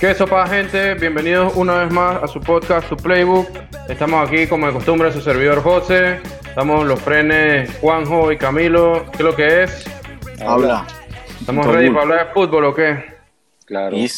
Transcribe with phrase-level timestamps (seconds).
[0.00, 0.94] ¿Qué sopa, gente?
[0.94, 3.69] Bienvenidos una vez más a su podcast, su playbook.
[3.90, 6.20] Estamos aquí, como de costumbre, su servidor José.
[6.46, 9.04] Estamos los frenes Juanjo y Camilo.
[9.10, 9.84] ¿Qué es lo que es?
[10.40, 10.86] Habla.
[11.40, 13.04] ¿Estamos ready para hablar de fútbol o qué?
[13.66, 13.96] Claro.
[13.96, 14.08] Y,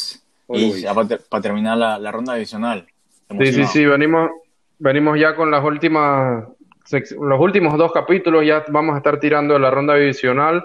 [1.30, 2.86] para, terminar la, ronda adicional.
[3.40, 3.86] Sí, sí, sí.
[3.86, 4.30] Venimos,
[4.78, 6.44] venimos ya con las últimas,
[6.90, 8.44] los últimos dos capítulos.
[8.44, 10.64] Ya vamos a estar tirando la ronda divisional.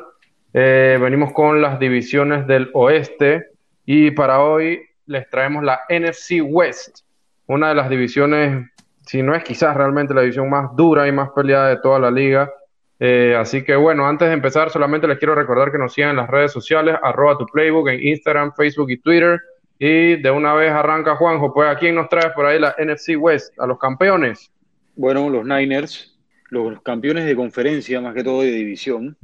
[0.53, 3.51] Eh, venimos con las divisiones del oeste.
[3.85, 6.99] Y para hoy les traemos la NFC West,
[7.47, 8.67] una de las divisiones,
[9.07, 12.11] si no es quizás realmente la división más dura y más peleada de toda la
[12.11, 12.51] liga.
[12.99, 16.17] Eh, así que bueno, antes de empezar, solamente les quiero recordar que nos sigan en
[16.17, 19.39] las redes sociales, arroba tu playbook en Instagram, Facebook y Twitter.
[19.79, 23.15] Y de una vez arranca Juanjo, pues ¿a quién nos traes por ahí la NFC
[23.17, 23.57] West?
[23.59, 24.51] ¿A los campeones?
[24.95, 29.15] Bueno, los Niners, los campeones de conferencia, más que todo de división.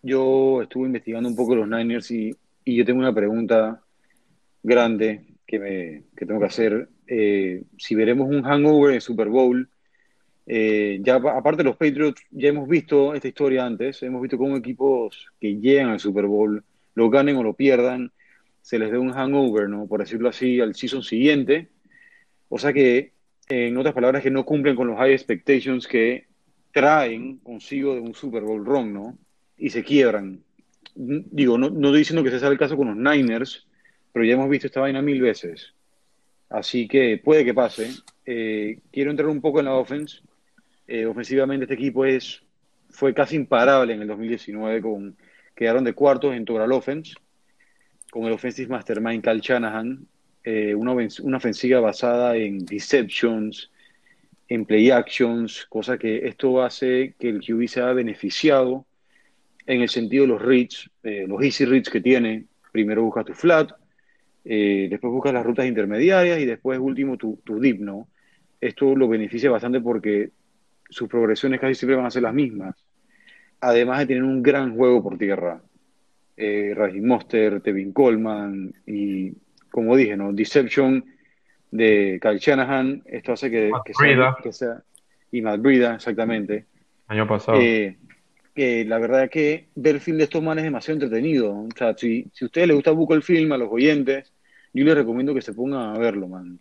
[0.00, 2.34] Yo estuve investigando un poco los Niners y,
[2.64, 3.82] y yo tengo una pregunta
[4.62, 6.88] grande que, me, que tengo que hacer.
[7.08, 9.68] Eh, si veremos un hangover en Super Bowl,
[10.46, 15.26] eh, ya aparte los Patriots, ya hemos visto esta historia antes, hemos visto cómo equipos
[15.40, 16.62] que llegan al Super Bowl,
[16.94, 18.12] lo ganen o lo pierdan,
[18.60, 19.86] se les dé un hangover, ¿no?
[19.86, 21.68] Por decirlo así, al season siguiente.
[22.50, 23.12] O sea que,
[23.48, 26.26] en otras palabras, que no cumplen con los high expectations que
[26.72, 29.18] traen consigo de un Super Bowl run, ¿no?
[29.56, 30.42] Y se quiebran.
[30.94, 33.66] Digo, no, no estoy diciendo que ese sea el caso con los Niners,
[34.12, 35.74] pero ya hemos visto esta vaina mil veces.
[36.48, 37.90] Así que puede que pase.
[38.24, 40.20] Eh, quiero entrar un poco en la offense.
[40.86, 42.42] Eh, ofensivamente este equipo es,
[42.90, 45.16] fue casi imparable en el 2019, con,
[45.54, 47.14] quedaron de cuartos en total offense,
[48.10, 50.06] con el offensive mastermind Cal Shanahan,
[50.44, 53.70] eh, una, una, ofensiva basada en deceptions,
[54.48, 58.86] en play actions, cosa que esto hace que el QB sea beneficiado
[59.66, 62.46] en el sentido de los reads, los easy reads que tiene.
[62.72, 63.72] Primero busca tu flat,
[64.50, 68.08] eh, después buscas las rutas intermediarias y después último tu, tu dip, ¿no?
[68.58, 70.30] Esto lo beneficia bastante porque
[70.88, 72.74] sus progresiones casi siempre van a ser las mismas.
[73.60, 75.60] Además de tener un gran juego por tierra.
[76.34, 79.34] Eh, Monster, Tevin Coleman y,
[79.70, 80.32] como dije, ¿no?
[80.32, 81.04] Deception
[81.70, 83.02] de Kyle Shanahan.
[83.04, 83.70] Esto hace que,
[84.50, 84.82] sea,
[85.30, 86.64] Y Matt Brida, exactamente.
[87.08, 87.58] Año pasado.
[87.60, 87.96] Eh,
[88.86, 91.52] la verdad es que ver el film de estos manes es demasiado entretenido.
[91.52, 94.32] O sea, si, si a ustedes les gusta poco el film, a los oyentes,
[94.78, 96.58] yo les recomiendo que se pongan a verlo, man.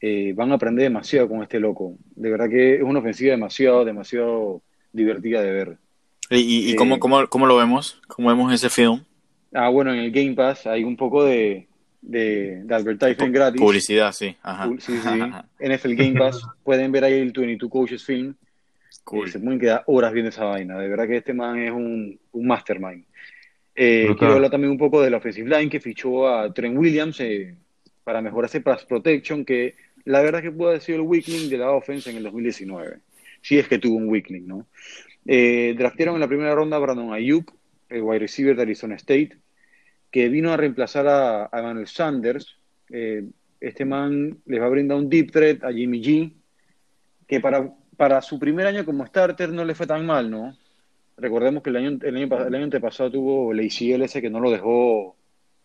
[0.00, 1.94] Eh, van a aprender demasiado con este loco.
[2.16, 4.60] De verdad que es una ofensiva demasiado, demasiado
[4.92, 5.76] divertida de ver.
[6.30, 8.00] ¿Y, y, cómo, eh, cómo, lo vemos?
[8.08, 9.04] ¿Cómo vemos ese film?
[9.52, 11.68] Ah, bueno, en el Game Pass hay un poco de,
[12.00, 13.60] de, de advertising gratis.
[13.60, 14.34] Publicidad, sí.
[14.42, 14.70] Ajá.
[14.78, 15.08] Sí, sí.
[15.68, 16.42] NFL Game Pass.
[16.64, 18.34] Pueden ver ahí el 22 Coaches Film.
[19.04, 19.30] Cool.
[19.30, 20.78] se pueden quedar horas viendo esa vaina.
[20.78, 23.04] De verdad que este man es un, un mastermind.
[23.74, 27.20] Eh, quiero hablar también un poco de la offensive line que fichó a Trent Williams
[27.20, 27.54] eh,
[28.04, 29.74] para mejorar ese pass protection que
[30.04, 32.98] la verdad que puede haber sido el weakling de la offense en el 2019.
[33.40, 34.66] Si es que tuvo un weakling, ¿no?
[35.26, 37.52] Eh, draftearon en la primera ronda a Brandon Ayuk,
[37.88, 39.36] el wide receiver de Arizona State,
[40.10, 42.56] que vino a reemplazar a, a Emmanuel Sanders.
[42.90, 43.24] Eh,
[43.60, 46.32] este man les va a brindar un deep threat a Jimmy G,
[47.26, 50.56] que para, para su primer año como starter no le fue tan mal, ¿no?
[51.22, 54.40] Recordemos que el año, el año, el año antepasado tuvo el ACL ese que no
[54.40, 55.14] lo dejó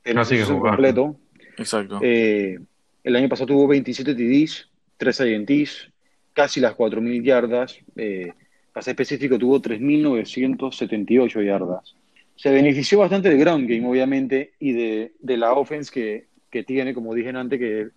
[0.03, 1.15] el año completo.
[1.57, 1.99] Exacto.
[2.03, 2.59] Eh,
[3.03, 5.91] el año pasado tuvo 27 TDs, 3 INTs,
[6.33, 7.79] casi las 4.000 yardas.
[7.95, 8.31] Eh,
[8.71, 11.95] para ser específico, tuvo 3.978 yardas.
[12.35, 16.93] Se benefició bastante del ground game, obviamente, y de, de la offense que, que, tiene,
[16.93, 17.87] como dije antes, que,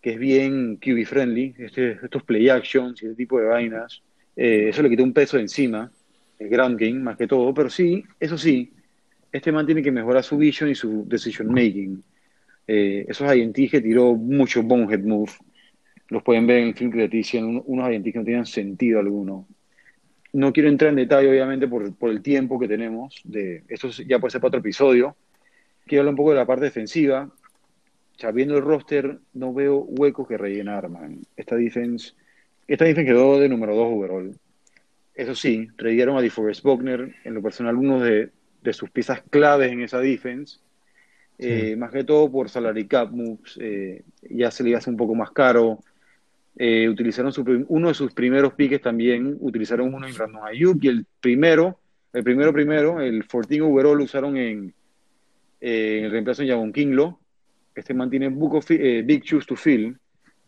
[0.00, 4.02] que es bien QB friendly, este, estos play actions y ese tipo de vainas.
[4.34, 5.92] Eh, eso le quitó un peso encima
[6.40, 8.72] el Grand Game más que todo, pero sí, eso sí,
[9.30, 12.02] este man tiene que mejorar su vision y su decision making.
[12.66, 15.30] Eh, esos INTs que tiró mucho bonehead move,
[16.08, 19.46] los pueden ver en el film que le unos INTs que no tenían sentido alguno.
[20.32, 23.20] No quiero entrar en detalle, obviamente, por, por el tiempo que tenemos.
[23.24, 25.16] De, esto ya puede ser para otro episodio.
[25.86, 27.28] Quiero hablar un poco de la parte defensiva.
[28.16, 31.18] Ya viendo el roster, no veo huecos que rellenar, man.
[31.36, 32.12] Esta defense,
[32.68, 34.34] esta defense quedó de número 2 overall.
[35.20, 38.30] Eso sí, trajeron a DeForest Buckner, en lo personal, uno de,
[38.72, 40.60] sus piezas claves en esa defense.
[41.36, 45.14] Eh, más que todo por salary cap moves, eh, ya se le hace un poco
[45.14, 45.80] más caro.
[46.56, 47.34] Eh, utilizaron
[47.68, 51.78] uno de sus primeros piques también, utilizaron uno en Brandon Ayuk y el primero
[52.14, 54.72] El primero, primero, el 14 overall lo usaron en,
[55.60, 57.20] en el reemplazo de Javon Kinglo.
[57.74, 59.98] Este mantiene Big Shoes to Fill.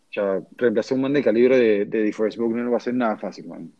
[0.09, 2.95] O sea, reemplazar un man de calibre de, de DeForest Buckner no va a ser
[2.95, 3.71] nada fácil, man.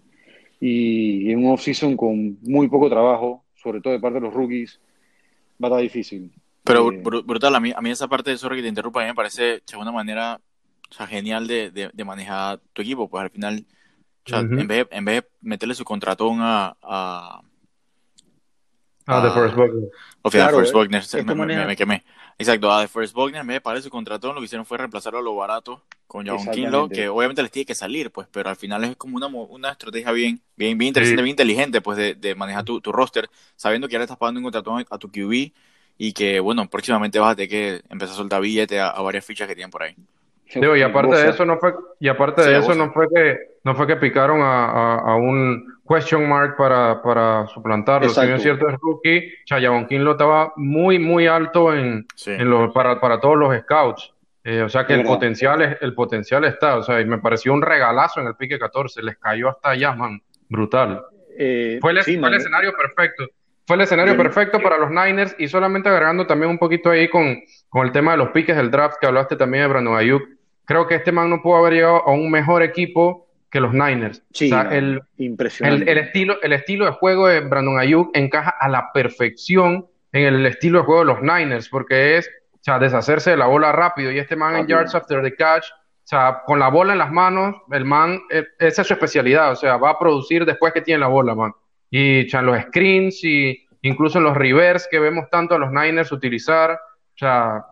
[0.66, 4.80] Y en un off-season con muy poco trabajo, sobre todo de parte de los rookies,
[5.62, 6.32] va a estar difícil.
[6.64, 9.10] Pero eh, brutal, a mí, a mí esa parte, sorry que te interrumpa, a mí
[9.10, 10.40] me parece de una manera
[10.90, 13.66] o sea, genial de, de, manejar tu equipo, pues al final,
[14.26, 16.78] o sea, en, vez de, en vez de meterle su contratón a...
[16.82, 17.42] a
[19.06, 19.90] Ah, de Forrest Buckner.
[20.22, 22.06] O sea, claro, Forrest Buckner, me, me, quemé.
[22.38, 25.22] Exacto, a The Forest Buckner, de pagar su contratón, lo que hicieron fue reemplazarlo a
[25.22, 28.84] lo barato con John Kinlo, que obviamente les tiene que salir, pues, pero al final
[28.84, 32.64] es como una, una estrategia bien, bien, bien interesante, bien inteligente, pues, de, de manejar
[32.64, 35.52] tu, tu, roster, sabiendo que ahora estás pagando un contratón a tu QB
[35.98, 39.48] y que, bueno, próximamente vas a tener que empezar a soltar billetes a, varias fichas
[39.48, 39.96] que tienen por ahí.
[40.54, 43.88] y aparte de eso no fue, y aparte de eso no fue que, no fue
[43.88, 48.10] que picaron a, a, un question mark para, para suplantarlo.
[48.10, 52.74] Si bien es cierto es rookie, Chayabon lo estaba muy, muy alto en, en los,
[52.74, 54.14] para, para todos los scouts.
[54.46, 56.78] Eh, o sea que el potencial, es, el potencial está.
[56.78, 59.02] O sea, y me pareció un regalazo en el pique 14.
[59.04, 60.22] Les cayó hasta allá, man.
[60.50, 61.02] Brutal.
[61.38, 63.26] Eh, fue, el, fue el escenario perfecto.
[63.66, 67.42] Fue el escenario perfecto para los Niners y solamente agregando también un poquito ahí con,
[67.70, 70.22] con el tema de los piques del draft que hablaste también de Brandon Ayuk.
[70.66, 74.22] Creo que este man no pudo haber llegado a un mejor equipo que los Niners.
[74.34, 75.90] Sí, o sea, el, impresionante.
[75.90, 80.46] El, estilo, el estilo de juego de Brandon Ayuk encaja a la perfección en el
[80.46, 84.12] estilo de juego de los Niners, porque es o sea, deshacerse de la bola rápido.
[84.12, 87.12] Y este man en yards after the catch, o sea, con la bola en las
[87.12, 90.82] manos, el man, eh, esa es su especialidad, o sea, va a producir después que
[90.82, 91.54] tiene la bola, man
[91.96, 96.72] y ya, los screens y incluso los reverse que vemos tanto a los Niners utilizar.
[96.72, 97.64] O sea,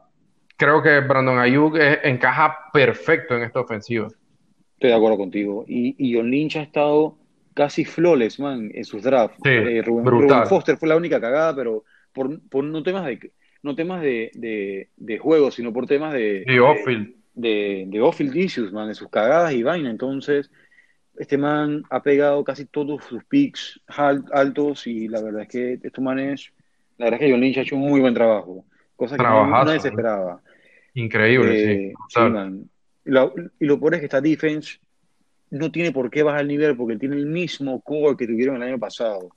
[0.56, 4.10] creo que Brandon Ayuk encaja perfecto en esta ofensiva.
[4.82, 5.64] Estoy de acuerdo contigo.
[5.68, 7.16] Y, y John Lynch ha estado
[7.54, 9.38] casi flawless, man, en sus drafts.
[9.44, 13.32] Sí, eh, Rubén, Foster fue la única cagada, pero por, por no temas de
[13.62, 17.14] no temas de, de, juego, sino por temas de, de off-field.
[17.36, 19.92] De, de off-field issues, man, de sus cagadas y vaina.
[19.92, 20.50] Entonces,
[21.16, 23.80] este man ha pegado casi todos sus picks
[24.34, 26.52] altos y la verdad es que este man es,
[26.98, 29.80] la verdad es que John Lynch ha hecho un muy buen trabajo, cosa que nadie
[29.80, 30.42] se esperaba.
[30.96, 32.20] Increíble, eh, sí.
[32.20, 32.71] Y
[33.06, 34.80] lo, y lo peor es que esta defense
[35.50, 38.64] no tiene por qué bajar el nivel porque tiene el mismo core que tuvieron el
[38.64, 39.30] año pasado.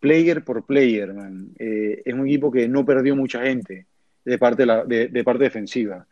[0.00, 1.50] Player por player, man.
[1.58, 3.86] Eh, es un equipo que no perdió mucha gente
[4.24, 6.06] de parte, parte defensiva.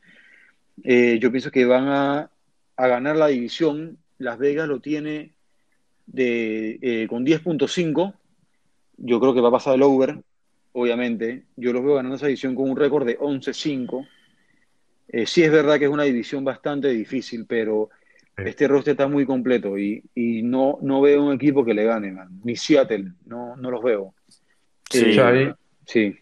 [0.82, 2.30] Eh, yo pienso que van a,
[2.76, 5.32] a ganar la división las Vegas lo tiene
[6.06, 8.14] de, eh, con 10.5.
[8.98, 10.18] Yo creo que va a pasar el over,
[10.72, 11.44] obviamente.
[11.56, 14.06] Yo los veo ganando esa división con un récord de 11-5.
[15.16, 17.88] Eh, sí es verdad que es una división bastante difícil, pero
[18.36, 20.02] este roster está muy completo y,
[20.44, 22.14] no, no veo un equipo que le gane,
[22.44, 24.12] Ni Seattle, no, no los veo.
[24.90, 25.50] Sí, ahí,
[25.86, 26.18] sí.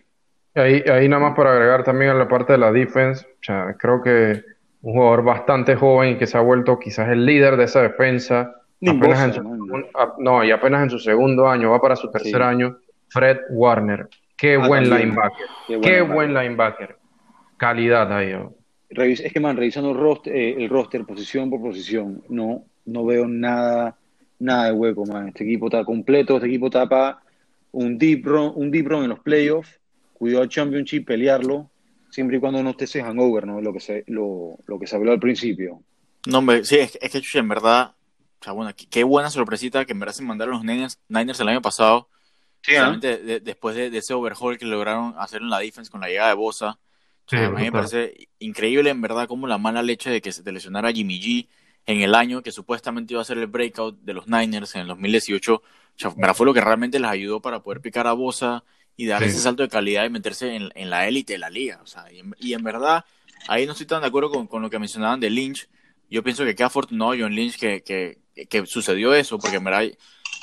[0.54, 3.26] Ahí, ahí nada más para agregar también a la parte de la defense,
[3.80, 4.44] creo que
[4.82, 8.54] un jugador bastante joven y que se ha vuelto quizás el líder de esa defensa.
[8.86, 9.40] Apenas
[10.18, 14.08] no, y apenas en su segundo año, va para su tercer año, Fred Warner.
[14.36, 15.46] Qué ah, buen linebacker.
[15.82, 16.96] Qué, buen linebacker.
[17.56, 18.36] Calidad ahí.
[18.96, 23.26] Es que, man, revisando el roster, eh, el roster, posición por posición, no, no veo
[23.26, 23.96] nada,
[24.38, 25.28] nada de hueco, man.
[25.28, 27.22] Este equipo está completo, este equipo tapa
[27.72, 29.80] un deep run, un deep run en los playoffs,
[30.12, 31.70] cuidó al championship, pelearlo,
[32.10, 33.60] siempre y cuando no esté ese hangover, ¿no?
[33.60, 35.82] Lo que se, lo, lo que se habló al principio.
[36.26, 37.94] No, hombre, sí, es, es que en verdad,
[38.40, 41.48] o sea, bueno, qué, buena sorpresita que en verdad se mandaron los Niners, Niners el
[41.48, 42.08] año pasado.
[42.62, 43.40] Sí, ¿eh?
[43.42, 46.78] después de, ese overhaul que lograron hacer en la defense con la llegada de Bosa.
[47.32, 50.92] A mí me parece increíble en verdad como la mala leche de que se lesionara
[50.92, 51.48] Jimmy G
[51.86, 54.88] en el año que supuestamente iba a ser el breakout de los Niners en el
[54.88, 55.54] 2018.
[55.54, 55.62] O
[55.96, 58.64] sea, fue lo que realmente les ayudó para poder picar a Bosa
[58.96, 61.80] y dar ese salto de calidad y meterse en, en la élite de la liga.
[61.82, 62.06] O sea,
[62.38, 63.04] y en, verdad,
[63.48, 65.68] ahí no estoy tan de acuerdo con, con, lo que mencionaban de Lynch.
[66.10, 69.84] Yo pienso que qué afortunado John Lynch que, que, que, sucedió eso, porque en verdad,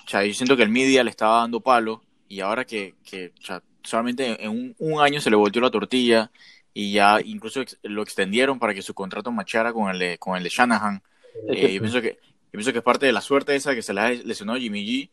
[0.06, 3.32] o sea, yo siento que el media le estaba dando palo y ahora que, que
[3.40, 6.32] o sea, solamente en un, un, año se le volteó la tortilla
[6.74, 10.44] y ya incluso lo extendieron para que su contrato machara con el de, con el
[10.44, 11.02] de Shanahan.
[11.50, 13.94] Eh, yo, pienso que, yo pienso que es parte de la suerte esa que se
[13.94, 15.10] le ha lesionado Jimmy G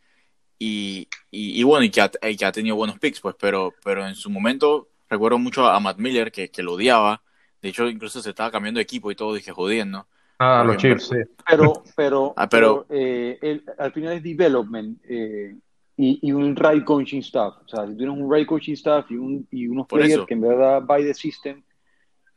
[0.59, 4.15] y, y, bueno, y que, ha, que, ha, tenido buenos picks, pues, pero, pero en
[4.17, 7.23] su momento recuerdo mucho a Matt Miller que, que lo odiaba.
[7.63, 10.07] De hecho, incluso se estaba cambiando de equipo y todo, dije, jodiendo.
[10.39, 11.17] Ah, los Chiefs, sí.
[11.49, 15.57] Pero, pero, ah, pero, eh, al final es development eh,
[15.99, 17.57] y, y, un right coaching staff.
[17.67, 20.41] O sea, si tienes un right coaching staff y, un, y unos players que en
[20.41, 21.63] verdad by the system.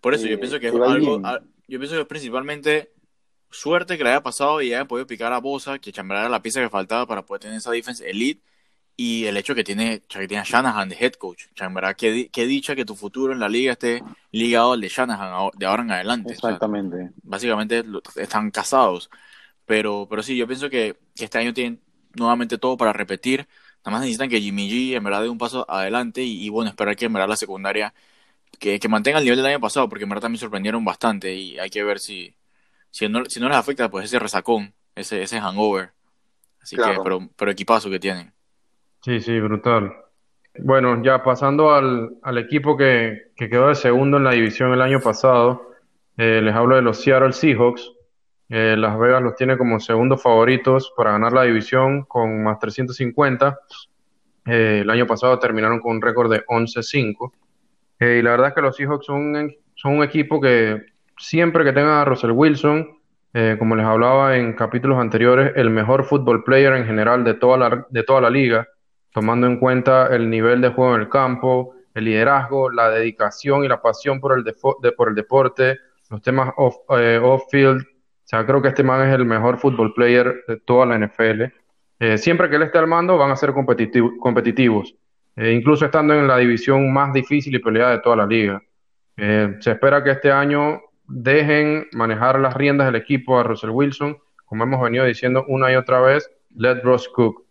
[0.01, 1.21] Por eso, yo eh, pienso que es algo,
[1.67, 2.91] yo pienso que es principalmente
[3.51, 6.41] suerte que le haya pasado y haya podido picar a Bosa, que Chamberlain era la
[6.41, 8.41] pieza que faltaba para poder tener esa defense elite.
[8.97, 11.45] y el hecho que tiene, que tiene a Shanahan de head coach.
[11.59, 15.51] en verdad, qué, dicha que tu futuro en la liga esté ligado al de Shanahan
[15.55, 16.33] de ahora en adelante.
[16.33, 17.11] Exactamente.
[17.21, 17.83] básicamente
[18.15, 19.09] están casados.
[19.65, 21.79] Pero, pero sí, yo pienso que, este año tienen
[22.15, 23.47] nuevamente todo para repetir.
[23.79, 26.95] Nada más necesitan que Jimmy G en verdad dé un paso adelante y, bueno, esperar
[26.95, 27.93] que en verdad la secundaria
[28.59, 31.57] que, que, mantenga el nivel del año pasado, porque en verdad también sorprendieron bastante y
[31.57, 32.35] hay que ver si,
[32.91, 35.91] si, no, si no les afecta pues ese resacón, ese, ese hangover.
[36.61, 38.31] Así que, pero, pero equipazo que tienen.
[39.03, 39.91] Sí, sí, brutal.
[40.59, 44.81] Bueno, ya pasando al, al equipo que, que, quedó de segundo en la división el
[44.81, 45.71] año pasado,
[46.17, 47.91] eh, les hablo de los Seattle Seahawks.
[48.51, 53.57] Eh, Las Vegas los tiene como segundos favoritos para ganar la división con más 350.
[54.45, 57.31] Eh, el año pasado terminaron con un récord de 11-5.
[58.01, 59.53] y la verdad es que los Seahawks son,
[59.85, 60.81] un equipo que
[61.17, 62.99] siempre que tenga a Russell Wilson,
[63.57, 67.87] como les hablaba en capítulos anteriores, el mejor football player en general de toda la,
[67.89, 68.67] de toda la liga
[69.11, 73.67] tomando en cuenta el nivel de juego en el campo, el liderazgo, la dedicación y
[73.67, 74.55] la pasión por el,
[74.95, 75.79] por el deporte,
[76.09, 76.53] los temas
[76.97, 77.81] eh, off-field.
[77.81, 77.90] o
[78.31, 81.43] sea, creo que este man es el mejor football player de toda la NFL.
[81.99, 84.95] Eh, siempre que él esté al mando van a ser competitivos,
[85.35, 88.61] eh, incluso estando en la división más difícil y peleada de toda la liga.
[89.17, 94.63] se espera que este año dejen manejar las riendas del equipo a Russell Wilson, como
[94.63, 97.43] hemos venido diciendo una y otra vez, let Ross cook.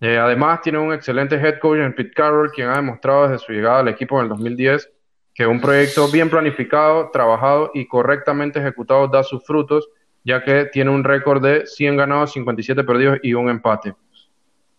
[0.00, 3.52] Eh, además, tiene un excelente head coach en Pete Carroll, quien ha demostrado desde su
[3.52, 4.90] llegada al equipo en el 2010
[5.34, 9.88] que un proyecto bien planificado, trabajado y correctamente ejecutado da sus frutos,
[10.24, 13.94] ya que tiene un récord de 100 ganados, 57 perdidos y un empate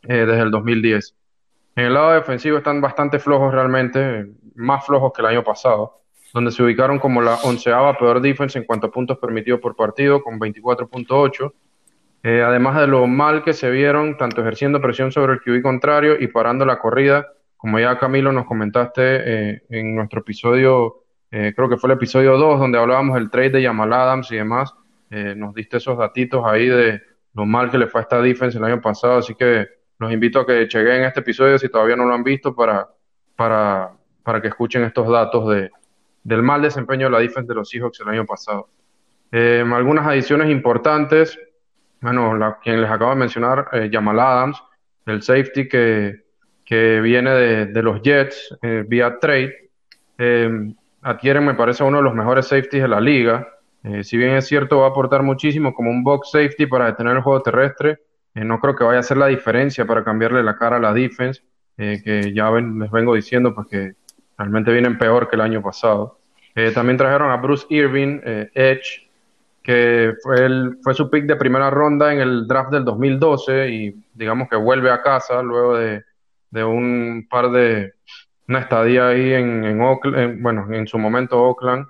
[0.04, 1.16] eh, desde el 2010.
[1.76, 6.02] En el lado defensivo están bastante flojos realmente, más flojos que el año pasado,
[6.34, 10.22] donde se ubicaron como la onceava peor defense en cuanto a puntos permitidos por partido,
[10.22, 11.52] con 24.8
[12.24, 16.18] eh, además de lo mal que se vieron, tanto ejerciendo presión sobre el QB contrario
[16.20, 21.68] y parando la corrida, como ya Camilo nos comentaste eh, en nuestro episodio, eh, creo
[21.68, 24.74] que fue el episodio 2, donde hablábamos del trade de Jamal Adams y demás,
[25.12, 27.02] nos diste esos datitos ahí de
[27.34, 29.68] lo mal que le fue a esta defense el año pasado, así que
[30.00, 32.88] los invito a que chequen este episodio si todavía no lo han visto para,
[33.36, 33.92] para,
[34.24, 35.70] para que escuchen estos datos de,
[36.24, 38.70] del mal desempeño de la defense de los Seahawks el año pasado.
[39.32, 41.38] algunas adiciones importantes,
[42.02, 44.62] bueno, la, quien les acabo de mencionar, eh, Jamal Adams,
[45.06, 46.24] el safety que,
[46.66, 49.70] que viene de, de los Jets eh, vía trade,
[50.18, 53.48] eh, adquieren, me parece, uno de los mejores safeties de la liga.
[53.84, 57.16] Eh, si bien es cierto, va a aportar muchísimo como un box safety para detener
[57.16, 58.00] el juego terrestre,
[58.34, 61.42] no creo que vaya a hacer la diferencia para cambiarle la cara a la defense,
[61.76, 63.94] que ya les vengo diciendo, pues que
[64.38, 66.20] realmente vienen peor que el año pasado.
[66.74, 68.22] también trajeron a Bruce Irving,
[68.54, 69.10] Edge,
[69.62, 73.96] que fue, el, fue su pick de primera ronda en el draft del 2012 y
[74.14, 76.04] digamos que vuelve a casa luego de,
[76.64, 77.94] un par de,
[78.48, 81.86] una estadía ahí en Oakland, bueno, en su momento Oakland.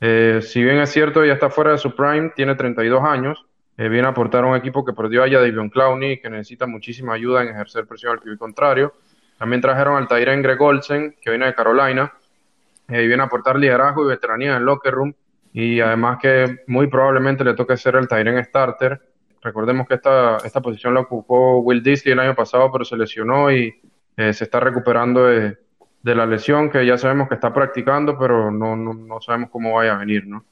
[0.00, 3.44] Eh, si bien es cierto, ya está fuera de su prime, tiene 32 años,
[3.76, 7.14] eh, viene a aportar a un equipo que perdió a Davion Clowney, que necesita muchísima
[7.14, 8.94] ayuda en ejercer presión al QB contrario.
[9.38, 12.12] También trajeron al Tyren Greg Olsen, que viene de Carolina,
[12.88, 15.14] eh, y viene a aportar liderazgo y veteranía en el locker room
[15.52, 19.00] y además que muy probablemente le toque ser el Tyren starter.
[19.42, 23.50] Recordemos que esta, esta posición la ocupó Will Disley el año pasado, pero se lesionó
[23.50, 23.80] y
[24.16, 25.26] eh, se está recuperando
[26.02, 29.98] la lesión, que ya sabemos que está practicando, pero no, no, sabemos cómo vaya a
[29.98, 30.44] venir, ¿no?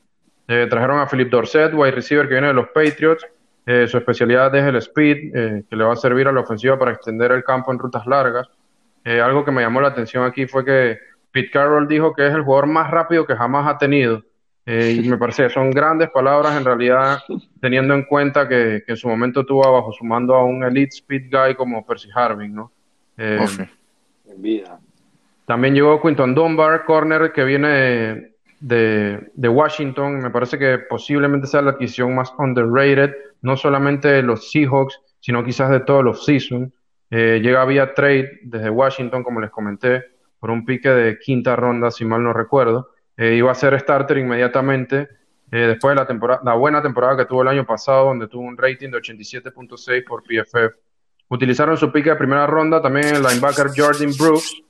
[0.46, 3.26] Eh, trajeron a Philip Dorset, wide receiver que viene de los Patriots.
[3.66, 6.92] Eh, su especialidad es el speed, que le va a servir a la ofensiva para
[6.92, 8.48] extender el campo en rutas largas.
[9.04, 10.98] algo que me llamó la atención aquí fue que
[11.30, 14.22] Pete Carroll dijo que es el jugador más rápido que jamás ha tenido.
[14.70, 17.20] Eh, y me parece que son grandes palabras en realidad,
[17.58, 21.30] teniendo en cuenta que, en su momento tuvo bajo su mando a un elite speed
[21.30, 22.70] guy como Percy Harvin, ¿no?
[23.16, 23.46] Eh,
[24.26, 24.78] en vida.
[25.48, 30.18] También llegó Quinton Dunbar, corner que viene de, Washington.
[30.18, 35.42] Me parece que posiblemente sea la adquisición más underrated, no solamente de los Seahawks, sino
[35.42, 36.70] quizás de todos los seasons.
[37.10, 40.04] Eh, llega vía trade desde Washington, como les comenté,
[40.38, 42.90] por un pique de quinta ronda, si mal no recuerdo.
[43.16, 45.08] Eh, iba a ser starter inmediatamente
[45.50, 48.42] eh, después de la, temporada, la buena temporada que tuvo el año pasado, donde tuvo
[48.42, 50.76] un rating de 87.6 por PFF.
[51.28, 54.62] Utilizaron su pique de primera ronda también el linebacker Jordan Brooks,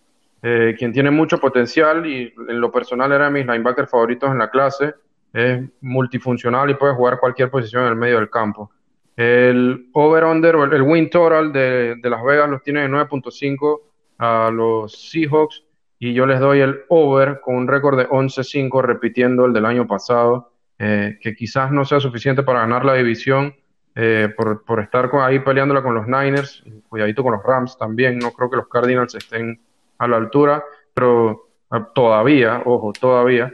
[0.42, 4.38] eh, quien tiene mucho potencial y en lo personal era de mis linebackers favoritos en
[4.38, 4.95] la clase.
[5.33, 8.71] Es multifuncional y puede jugar cualquier posición en el medio del campo.
[9.16, 13.80] El over-under, el win total de, Las Vegas los tiene de 9.5
[14.18, 15.64] a los Seahawks
[15.99, 19.88] y yo les doy el over con un récord de 11-5 repitiendo el del año
[19.88, 23.57] pasado, eh, que quizás no sea suficiente para ganar la división,
[23.97, 28.30] eh, por, por, estar ahí peleándola con los Niners, cuidadito con los Rams también, no
[28.30, 29.61] creo que los Cardinals estén
[29.99, 30.64] a la altura,
[30.95, 33.52] pero ah, todavía, ojo, todavía,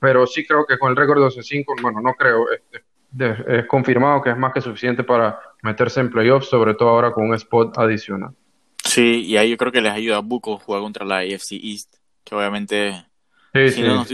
[0.00, 2.60] pero sí creo que con el récord de 12-5, bueno, no creo, es,
[3.46, 7.28] es, confirmado que es más que suficiente para meterse en playoffs, sobre todo ahora con
[7.28, 8.30] un spot adicional.
[8.84, 11.96] Sí, y ahí yo creo que les ayuda a Buco jugar contra la AFC East,
[12.24, 13.04] que obviamente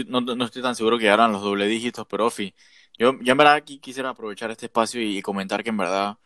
[0.07, 2.53] No, no, estoy, tan seguro que harán los doble dígitos, pero Ofi,
[2.97, 6.17] yo, yo en verdad aquí quisiera aprovechar este espacio y, comentar que en verdad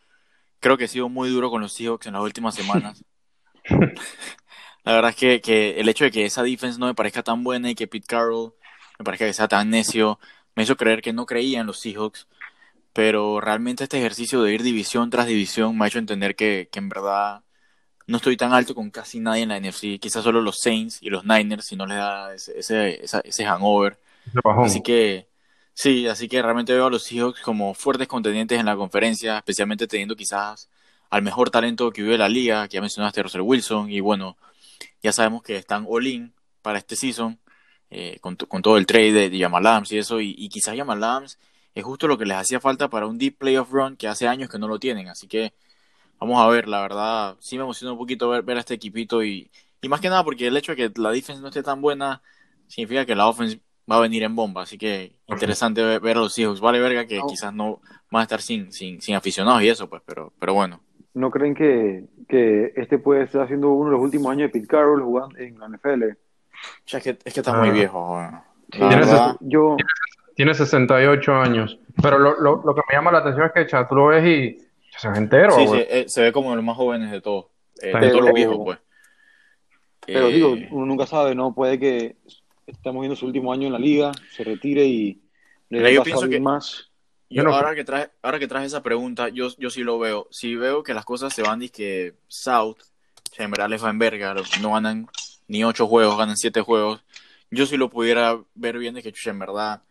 [0.60, 3.04] creo que he sido muy duro con los Seahawks en las últimas semanas.
[4.88, 7.44] la verdad es que, que, el hecho de que esa defense no me parezca tan
[7.44, 8.54] buena y que Pete Carroll
[8.98, 10.18] me parezca que sea tan necio,
[10.54, 12.26] me hizo creer que no creía en los Seahawks.
[12.94, 16.78] Pero realmente este ejercicio de ir división tras división me ha hecho entender que, que
[16.78, 17.42] en verdad
[18.06, 20.00] no estoy tan alto con casi nadie en la NFC.
[20.00, 23.98] Quizás solo los Saints y los Niners si no les da ese, ese, ese hangover.
[24.64, 25.28] Así que
[25.74, 29.86] Sí, así que realmente veo a los Seahawks como fuertes contendientes en la conferencia, especialmente
[29.86, 30.68] teniendo quizás
[31.08, 34.36] al mejor talento que vive la liga, que ya mencionaste Russell Wilson, y bueno,
[35.02, 37.38] ya sabemos que están all-in para este season,
[37.90, 41.38] eh, con, todo el trade de, Jamal Adams y eso, y, quizás Jamal Adams
[41.74, 44.50] es justo lo que les hacía falta para un deep playoff run que hace años
[44.50, 45.54] que no lo tienen, así que
[46.18, 49.22] vamos a ver, la verdad, sí me emociona un poquito ver, ver a este equipito,
[49.24, 49.50] y,
[49.80, 52.22] y más que nada porque el hecho de que la defense no esté tan buena
[52.66, 56.38] significa que la offense va a venir en bomba, así que interesante ver, a los
[56.38, 56.60] hijos.
[56.60, 60.02] Vale verga que quizás no van a estar sin, sin, sin, aficionados y eso, pues,
[60.04, 60.80] pero, pero bueno.
[61.14, 64.68] ¿No creen que, que este puede estar siendo uno de los últimos años de Pete
[64.68, 66.04] Carroll jugando en la NFL?
[66.04, 67.72] es, que, es que está muy ah.
[67.72, 68.20] viejo.
[68.70, 69.02] tiene,
[69.40, 69.76] yo...
[70.34, 73.94] tiene 68 años, pero lo, lo, lo, que me llama la atención es que tú
[73.94, 75.52] lo ves y se ve entero.
[75.52, 77.46] Sí, sí, eh, se ve como de los más jóvenes de todos,
[77.80, 78.78] eh, de todos los viejos, pues.
[80.06, 81.54] Pero digo, eh, uno nunca sabe, ¿no?
[81.54, 82.16] Puede que
[82.66, 85.20] estamos viendo su último año en la liga, se retire y
[85.68, 86.87] le yo pienso que más.
[87.30, 90.28] Yo, ahora que traes ahora que traes esa pregunta, yo, yo sí lo veo.
[90.30, 92.78] Si veo que las cosas se van que South,
[93.36, 95.06] en verdad les va en verga, no ganan
[95.46, 97.02] ni ocho juegos, ganan siete juegos.
[97.50, 99.82] Yo sí lo pudiera ver bien de que en verdad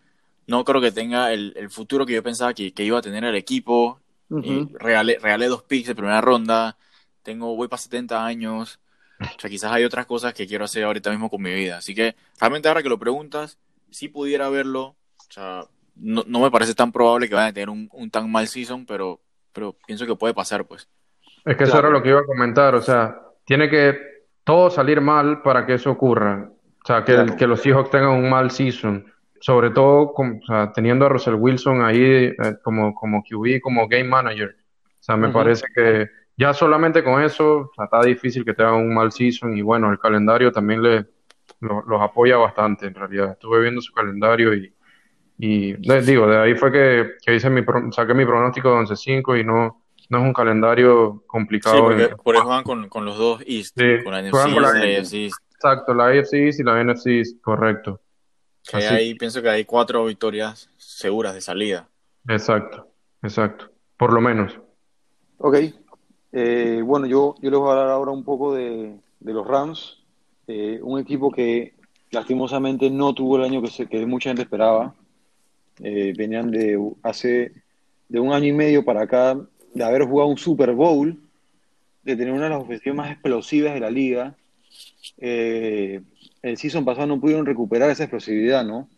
[0.47, 3.23] no creo que tenga el, el futuro que yo pensaba que, que, iba a tener
[3.23, 3.99] el equipo.
[4.29, 6.77] regalé, regalé, dos picks de primera ronda.
[7.21, 8.79] Tengo, voy para 70 años.
[9.19, 11.77] O sea, quizás hay otras cosas que quiero hacer ahorita mismo con mi vida.
[11.77, 13.57] Así que realmente ahora que lo preguntas,
[13.91, 14.95] si pudiera verlo.
[15.17, 15.65] O sea,
[15.99, 18.85] no, no me parece tan probable que vayan a tener un, un, tan mal season,
[18.85, 19.19] pero,
[19.53, 20.87] pero pienso que puede pasar, pues.
[21.45, 22.75] Es que eso era lo que iba a comentar.
[22.75, 23.97] O sea, tiene que
[24.43, 26.49] todo salir mal para que eso ocurra.
[26.83, 29.05] O sea, que, que los Seahawks tengan un mal season.
[29.39, 34.05] Sobre todo o sea, teniendo a Russell Wilson ahí eh, como, como QB, como game
[34.05, 34.55] manager.
[34.99, 38.93] O sea, me parece que ya solamente con eso está difícil que te haga un
[38.93, 41.05] mal season y bueno, el calendario también le,
[41.61, 43.31] los apoya bastante en realidad.
[43.31, 44.73] Estuve viendo su calendario y,
[45.37, 49.43] y digo, de ahí fue que, que hice mi, saqué mi pronóstico de 11-5 y
[49.43, 51.97] no, no es un calendario complicado.
[51.97, 55.93] Sí, por eso van con, con, los dos East, con la NFC y la Exacto,
[55.93, 57.99] la AFC East y la NFC East, correcto.
[58.73, 61.89] ahí pienso que hay cuatro victorias seguras de salida.
[62.27, 62.87] Exacto,
[63.23, 64.59] exacto, por lo menos.
[65.37, 65.55] Ok,
[66.31, 70.03] eh, bueno, yo, yo les voy a hablar ahora un poco de, los Rams,
[70.47, 71.73] eh, un equipo que
[72.11, 74.93] lastimosamente no tuvo el año que, se, que mucha gente esperaba.
[75.83, 77.51] Eh, venían de hace
[78.09, 79.39] de un año y medio para acá
[79.73, 81.19] de haber jugado un Super Bowl,
[82.03, 84.35] de tener una de las ofensivas más explosivas de la liga.
[85.17, 88.89] el season pasado no pudieron recuperar esa explosividad, ¿no?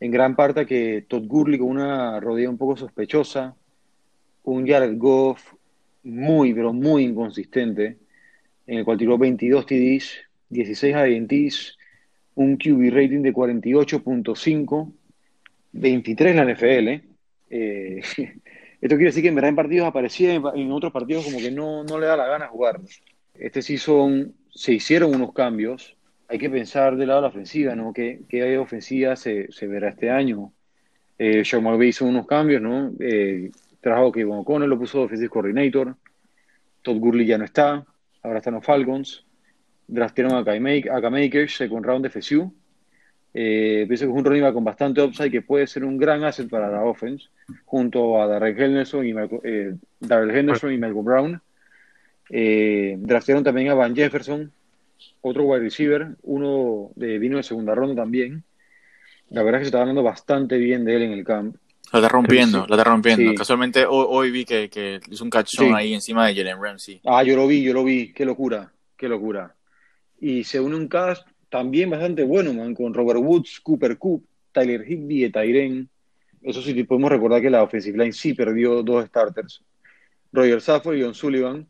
[0.00, 3.54] En gran parte que Todd Gurley con una rodilla un poco sospechosa,
[4.44, 5.54] un Jared Goff,
[6.02, 7.98] muy, pero muy inconsistente,
[8.66, 10.12] en el cual tiró 22 TDs,
[10.50, 11.78] 16 INTs,
[12.34, 14.92] un QB rating de 48.5,
[15.76, 16.88] 23 en la NFL.
[17.50, 18.00] Eh,
[18.80, 21.84] esto quiere decir que en verdad en partidos aparecía, en otros partidos como que no,
[21.84, 22.80] no le da la gana jugar.
[23.34, 25.96] Este sí son, se hicieron unos cambios.
[26.28, 27.92] Hay que pensar del lado de la ofensiva, ¿no?
[27.92, 30.52] ¿Qué, qué ofensiva se, se, verá este año?
[31.18, 32.92] Eh, Sean McVay hizo unos cambios, ¿no?
[32.98, 35.96] Eh, trajo que Kevin O'Connell, lo puso Offensive Coordinator.
[36.82, 37.84] Todd Gurley ya no está,
[38.22, 39.24] ahora están los Falcons.
[39.86, 42.52] Draftearon a K-Makers, second round de FSU.
[43.38, 46.24] Eh, pienso que es un running back con bastante upside que puede ser un gran
[46.24, 47.28] asset para la offense,
[47.66, 51.42] junto a Darrell Henderson y, eh, Henderson y Malcolm Brown.
[52.30, 54.50] Eh, draftearon también a Van Jefferson,
[55.20, 58.42] otro wide receiver, uno de vino de segunda ronda también.
[59.28, 61.56] La verdad es que se está hablando bastante bien de él en el camp.
[61.92, 63.34] La está rompiendo, la está rompiendo.
[63.34, 67.02] Casualmente hoy, vi que, que, hizo un cachón ahí encima de Jalen Ramsey.
[67.04, 68.14] Ah, yo lo vi, yo lo vi.
[68.14, 69.54] Qué locura, qué locura.
[70.18, 74.84] Y se une un cast también bastante bueno, man, con Robert Woods, Cooper Coop, Tyler
[74.86, 75.88] Higby y Tyren.
[76.42, 79.64] Eso sí, podemos recordar que la offensive line sí perdió dos starters.
[80.32, 81.66] Roger Safford y John Sullivan,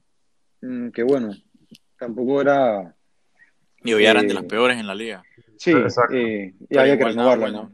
[0.61, 1.35] mm, que bueno,
[1.99, 2.95] tampoco era...
[3.83, 5.23] Y hoy eran de las peores en la liga.
[5.57, 5.73] Sí,
[6.13, 7.73] eh, y había que renovarla, ¿no?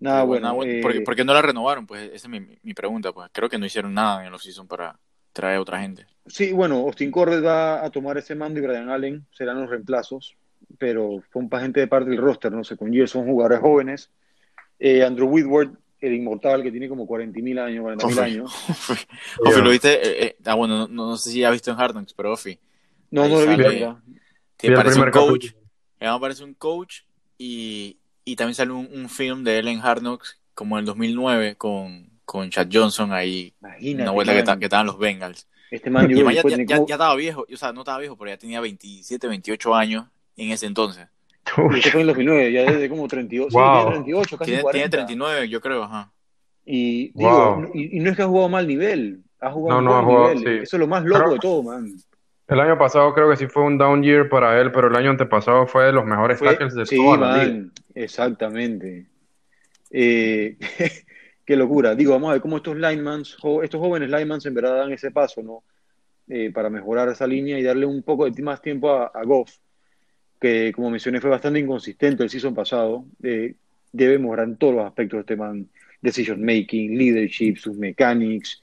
[0.00, 0.62] Nada bueno.
[0.62, 1.86] Eh, ¿Por, qué, no la renovaron?
[1.86, 3.12] Pues esa es mi, mi, pregunta.
[3.12, 4.98] Pues creo que no hicieron nada en los season para
[5.32, 6.06] traer a otra gente.
[6.26, 10.36] Sí, bueno, Austin Corbett va a tomar ese mando y Brian Allen serán los reemplazos,
[10.78, 14.10] pero fue un gente de parte del roster, no sé, con ellos son jugadores jóvenes.
[14.78, 18.54] Eh, Andrew Whitworth, el inmortal que tiene como 40.000 años, 40.000 años.
[19.44, 19.92] Ofi, ¿lo viste?
[19.92, 22.58] Eh, eh, ah, bueno, no, sé si ya visto en Hard Knocks, pero Ofi.
[23.10, 24.00] No, no lo he visto.
[24.56, 25.52] Que parece un coach.
[25.98, 27.00] Parece un coach
[27.38, 31.56] y, y también sale un, film de él en Hard Knocks como en el 2009
[31.56, 33.54] con, con Chad Johnson ahí.
[33.60, 35.48] Imagínate, una vuelta que, que, estaban los Bengals.
[35.70, 38.36] Este man, y ya, ya, ya, estaba viejo, o sea, no estaba viejo, pero ya
[38.36, 41.06] tenía 27, 28 años en ese entonces.
[41.72, 44.72] Y este fue en 2009, ya desde como 32, sí, tiene 38, casi tiene, 40.
[44.72, 46.12] Tiene 39, yo creo, ajá.
[46.64, 50.38] Y digo, y, no es que ha jugado mal nivel, ha jugado no, no, buen
[50.38, 50.62] nivel.
[50.62, 51.92] Eso es lo más loco de todo, man.
[52.46, 55.10] El año pasado creo que sí fue un down year para él, pero el año
[55.10, 57.68] antepasado fue de los mejores tackles de toda la liga.
[57.94, 59.06] Exactamente.
[59.90, 60.58] Eh,
[61.44, 61.94] qué locura.
[61.94, 65.42] Digo, vamos a ver cómo estos linemans, estos jóvenes linemans en verdad dan ese paso,
[65.42, 65.62] ¿no?
[66.26, 69.56] Eh, para mejorar esa línea y darle un poco de más tiempo a, Goff,
[70.44, 73.06] que como mencioné fue bastante inconsistente el season pasado.
[73.22, 73.54] Eh,
[73.92, 75.66] debe mejorar en todos los aspectos de este man.
[76.02, 78.62] Decision making, leadership, sus mechanics.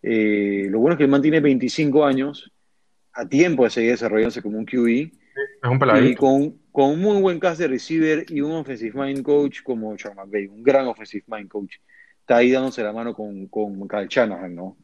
[0.00, 2.52] lo bueno es que el man tiene 25 años
[3.14, 5.10] a tiempo de seguir desarrollándose como un QE.
[6.00, 9.98] Y con, con, un muy buen cast de receiver y un offensive mind coach como
[9.98, 11.78] Sean McVay, un gran offensive mind coach.
[12.20, 14.76] Está ahí dándose la mano con, con Kyle Shanahan, ¿no?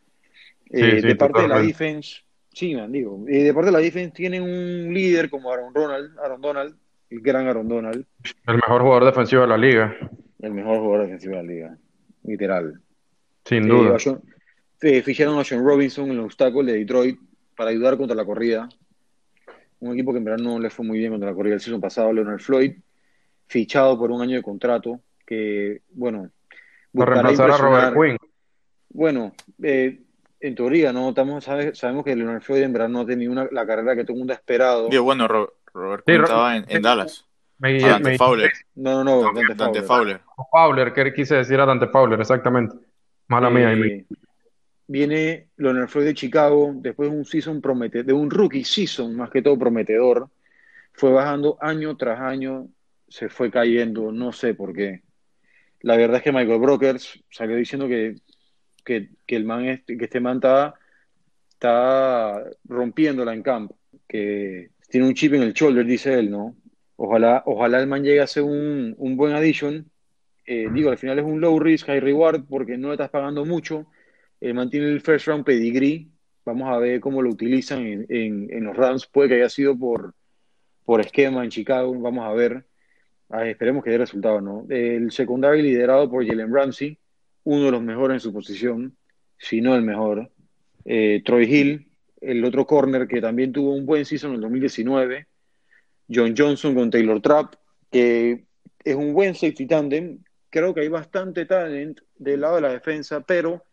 [0.71, 2.23] Eh, de parte de la defense,
[2.55, 6.19] sí, man, digo, eh, de parte de la defense tienen un líder como Aaron Donald,
[6.19, 6.77] Aaron Donald,
[7.11, 8.07] el gran Aaron Donald.
[8.47, 9.97] El mejor jugador defensivo de la liga.
[10.41, 11.79] El mejor jugador defensivo de la liga,
[12.23, 12.81] literal.
[13.45, 13.97] Sin duda.
[14.81, 17.19] Eh, ficharon a Sean Robinson en el obstáculo de Detroit,
[17.57, 18.69] para ayudar contra la corrida.
[19.81, 21.81] Un equipo que en verdad no le fue muy bien contra la corrida el season
[21.81, 22.73] pasado, Leonard Floyd,
[23.47, 26.31] fichado por un año de contrato, que, bueno,
[26.93, 28.17] para reemplazar a Robert Quinn.
[28.91, 30.04] Bueno, eh,
[30.47, 33.67] en teoría, no estamos, sabemos que Leonard Floyd en verdad no ha tenido una, la
[33.67, 34.89] carrera que todo el mundo ha esperado.
[34.91, 37.25] Digo, bueno, Robert, Quinn estaba en, Dallas.
[37.59, 38.53] Me, Dante Fowler.
[38.75, 40.21] No, no, no, Dante, Fowler.
[40.51, 42.77] Fowler, que quise decir a Dante Fowler, exactamente.
[43.29, 43.73] Mala mía.
[43.73, 44.05] Eh,
[44.87, 49.41] viene Leonard Floyd de Chicago, después de un season de un rookie season más que
[49.41, 50.29] todo prometedor,
[50.93, 52.69] fue bajando año tras año,
[53.09, 55.01] se fue cayendo, no sé por qué.
[55.81, 58.17] La verdad es que Michael Brokers salió diciendo que,
[58.85, 60.75] que, el man este, que este man está,
[62.65, 66.57] rompiéndola en campo, que tiene un chip en el shoulder, dice él, ¿no?
[66.97, 69.91] Ojalá, ojalá el man llegue a ser un, un buen addition.
[70.47, 73.45] Eh, digo, al final es un low risk, high reward, porque no le estás pagando
[73.45, 73.87] mucho
[74.45, 76.07] eh, mantiene el first round pedigree.
[76.45, 79.07] Vamos a ver cómo lo utilizan en, los rounds.
[79.07, 80.15] Puede que haya sido por,
[80.85, 81.99] por esquema en Chicago.
[81.99, 82.67] Vamos a ver.
[83.47, 84.67] esperemos que dé resultado, ¿no?
[84.69, 86.99] El secundario liderado por Jalen Ramsey,
[87.45, 88.97] uno de los mejores en su posición,
[89.39, 90.31] si no el mejor.
[90.85, 95.27] Eh, Troy Hill, el otro corner que también tuvo un buen season en el 2019.
[96.13, 97.55] John Johnson con Taylor Trapp,
[97.91, 98.45] que
[98.83, 100.19] es un buen safety tandem.
[100.51, 103.65] Creo que hay bastante talent del lado de la defensa, pero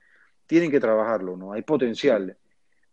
[0.47, 1.53] tienen que trabajarlo, ¿no?
[1.53, 2.38] Hay potencial.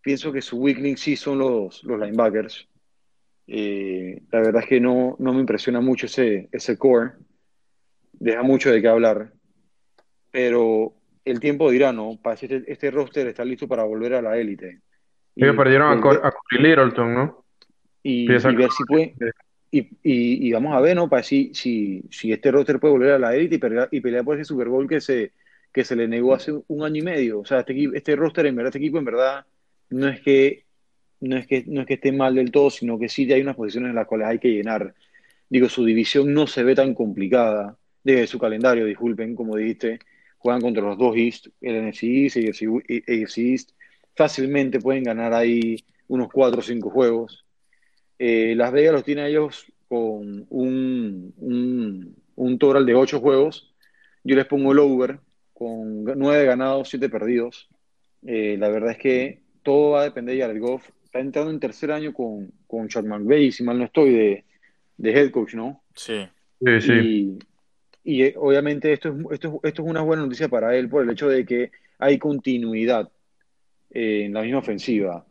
[0.00, 2.68] Pienso que su weakling sí son los, los linebackers.
[3.46, 7.12] Eh, la verdad es que no, no me impresiona mucho ese, ese core.
[8.12, 9.32] Deja mucho de qué hablar.
[10.38, 12.16] Pero el tiempo dirá, ¿no?
[12.22, 14.82] Parece este, este roster está listo para volver a la élite.
[15.34, 16.20] Ellos perdieron a, Corey
[16.52, 17.44] Littleton, ¿no?
[18.04, 19.16] Y, ver si puede.
[19.72, 21.08] Y, y, vamos a ver, ¿no?
[21.08, 24.36] Para si, si, si este roster puede volver a la élite y, y pelear por
[24.36, 25.32] ese Super Bowl que se,
[25.72, 27.40] que se le negó hace un año y medio.
[27.40, 29.44] O sea, este, este roster, en verdad, este equipo, en verdad,
[29.90, 30.66] no es que
[31.18, 33.56] no es que no es que esté mal del todo, sino que sí hay unas
[33.56, 34.94] posiciones en las cuales hay que llenar.
[35.50, 37.76] Digo, su división no se ve tan complicada.
[38.04, 39.98] De su calendario, disculpen, como dijiste,
[40.38, 43.70] juegan contra los dos East, el NFC East y el AFC East.
[44.14, 45.76] Fácilmente pueden ganar ahí
[46.08, 47.44] unos 4 o 5 juegos.
[48.18, 53.74] Eh, Las Vegas los tiene ellos con un, un, un total de 8 juegos.
[54.24, 55.20] Yo les pongo el over
[55.58, 57.68] con nueve ganados, siete perdidos.
[58.24, 60.88] Eh, la verdad es que todo va a depender de Jared Goff.
[61.04, 64.44] Está entrando en tercer año con, con Sean McVay, si mal no estoy, de,
[64.96, 65.82] de head coach, ¿no?
[65.94, 66.28] Sí.
[66.60, 67.38] Sí, sí.
[68.04, 71.10] Y, eh, obviamente esto es, esto, esto es una buena noticia para él por el
[71.10, 73.10] hecho de que hay continuidad
[73.90, 75.26] eh, en la misma ofensiva.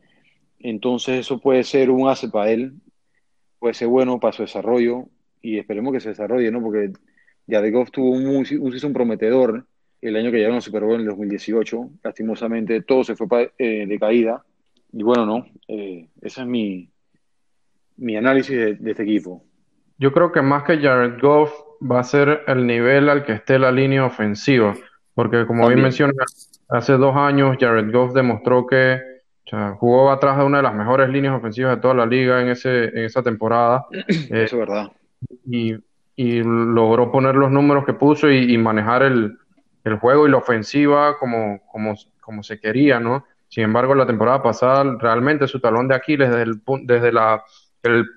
[0.59, 2.73] Entonces eso puede ser un ace para él,
[3.59, 5.05] puede ser bueno para su desarrollo
[5.41, 6.61] y esperemos que se desarrolle, ¿no?
[6.61, 6.91] Porque
[7.47, 9.65] Jared Goff tuvo un, un season prometedor
[10.01, 11.89] el año que llegaron al Super Bowl en el 2018.
[12.03, 14.43] Lastimosamente, todo se fue eh, de caída.
[14.91, 16.89] Y bueno, no, eh, ese es mi,
[17.97, 19.43] mi análisis de, este equipo.
[19.97, 23.59] Yo creo que más que Jared Goff va a ser el nivel al que esté
[23.59, 24.73] la línea ofensiva.
[25.13, 26.13] Porque como bien mencioné,
[26.69, 28.99] hace dos años Jared Goff demostró que
[29.77, 32.85] jugó atrás de una de las mejores líneas ofensivas de toda la liga en, ese,
[32.85, 33.85] en esa temporada.
[34.07, 34.91] Eso es verdad.
[35.45, 35.75] Y,
[36.15, 39.37] y, logró poner los números que puso y, manejar el,
[39.83, 43.25] el, juego y la ofensiva como, como, como se quería, ¿no?
[43.47, 47.43] Sin embargo, la temporada pasada, realmente su talón de Aquiles desde, el, desde la,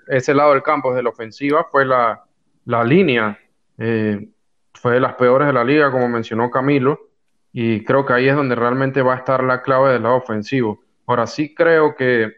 [0.09, 2.25] ese lado del campo, desde la ofensiva, fue la,
[2.65, 3.39] la línea.
[3.81, 4.29] Eh,
[4.75, 7.01] fue de las peores de la liga, como mencionó Camilo,
[7.53, 10.81] y creo que ahí es donde realmente va a estar la clave del lado ofensivo.
[11.07, 12.33] Ahora sí creo que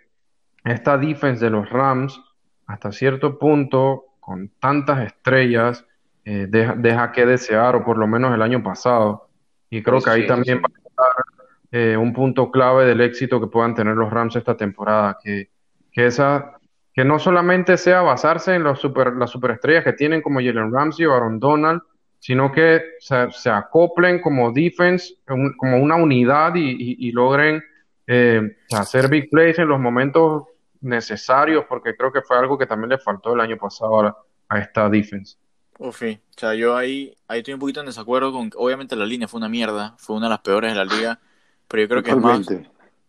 [0.64, 2.18] esta defense de los Rams,
[2.66, 5.84] hasta cierto punto, con tantas estrellas,
[6.24, 9.28] eh, deja, que desear, o por lo menos el año pasado.
[9.68, 11.24] Y creo que ahí también va a estar
[11.72, 15.50] eh, un punto clave del éxito que puedan tener los Rams esta temporada, que,
[15.90, 16.58] que, esa,
[16.94, 21.06] que no solamente sea basarse en los super, las superestrellas que tienen como Jalen Ramsey
[21.06, 21.82] o Aaron Donald,
[22.18, 27.62] sino que se, acoplen como defense, como una unidad y logren
[28.06, 30.44] eh, hacer big plays en los momentos
[30.80, 34.88] necesarios, porque creo que fue algo que también le faltó el año pasado a, esta
[34.90, 35.36] defense.
[35.78, 39.28] Uf, o sea, yo ahí, ahí estoy un poquito en desacuerdo con, obviamente la línea
[39.28, 41.20] fue una mierda, fue una de las peores de la liga,
[41.68, 42.46] pero yo creo que es más,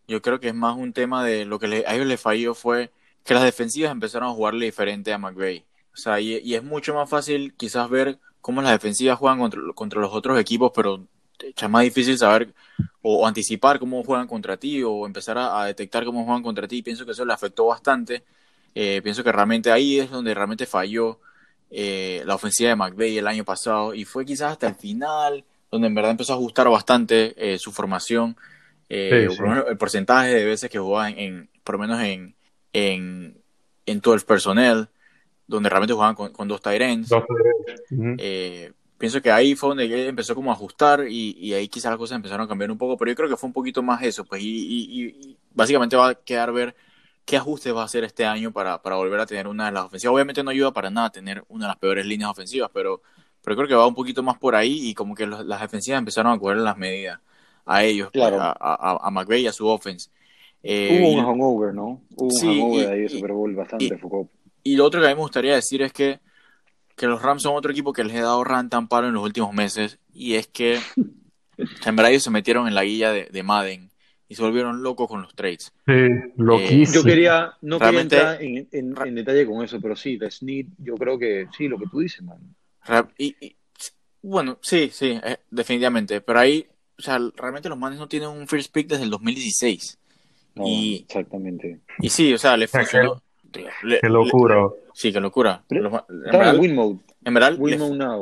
[0.08, 2.92] yo creo que es más un tema de lo que a ellos les falló fue
[3.24, 5.64] que las defensivas empezaron a jugarle diferente a McVeigh.
[5.94, 9.62] O sea, y, y, es mucho más fácil quizás ver cómo las defensivas juegan contra,
[9.76, 11.08] contra los otros equipos, pero
[11.40, 12.54] es más difícil saber
[13.02, 16.82] o, anticipar cómo juegan contra ti o empezar a, detectar cómo juegan contra ti.
[16.82, 18.24] Pienso que eso le afectó bastante.
[18.76, 21.20] Eh, pienso que realmente ahí es donde realmente falló
[21.70, 25.88] eh, la ofensiva de McVeigh el año pasado y fue quizás hasta el final donde
[25.88, 28.36] en verdad empezó a ajustar bastante eh, su formación.
[28.90, 32.36] el porcentaje de veces que jugaba en, por lo menos en,
[32.74, 33.42] en,
[33.86, 34.90] en todo el personal,
[35.48, 37.10] donde realmente jugaban con, dos Tyrants
[39.04, 42.16] pienso que ahí fue donde él empezó como a ajustar y, ahí quizás las cosas
[42.16, 44.42] empezaron a cambiar un poco, pero yo creo que fue un poquito más eso, pues,
[44.42, 46.74] y, básicamente va a quedar ver
[47.26, 49.84] qué ajustes va a hacer este año para, para volver a tener una de las
[49.84, 50.14] ofensivas.
[50.14, 53.02] Obviamente no ayuda para nada a tener una de las peores líneas ofensivas, pero,
[53.44, 56.32] pero creo que va un poquito más por ahí y como que las defensivas empezaron
[56.32, 57.20] a coger las medidas
[57.66, 60.12] a ellos, pues, a, a, a McVeigh y a su offense.
[60.64, 62.02] Eh, Hubo un hangover, ¿no?
[62.16, 64.30] Hubo un hangover ahí de Super Bowl bastante focado.
[64.64, 66.20] Y lo otro que a mí me gustaría decir es que
[66.96, 69.24] que los Rams son otro equipo que les he dado ran tan palo en los
[69.24, 70.80] últimos meses y es que
[71.58, 73.90] en verdad ellos se metieron en la guilla de, Madden
[74.30, 75.74] y se volvieron locos con los trades.
[75.86, 76.96] Sí, loquísimo.
[76.96, 81.20] yo quería, no quería entrar en, detalle con eso, pero sí, de Snead, yo creo
[81.20, 82.40] que sí, lo que tú dices, man.
[83.18, 83.56] Y,
[84.22, 86.66] bueno, sí, sí, eh, definitivamente, pero ahí,
[86.98, 90.00] o sea, realmente los Manes no tienen un first pick desde el 2016.
[90.56, 91.80] Y, exactamente.
[92.00, 93.22] Y sí, o sea, le funcionó.
[93.52, 94.68] Qué locura.
[94.94, 95.64] sí, qué locura.
[95.70, 96.56] en verdad,
[97.26, 97.58] en verdad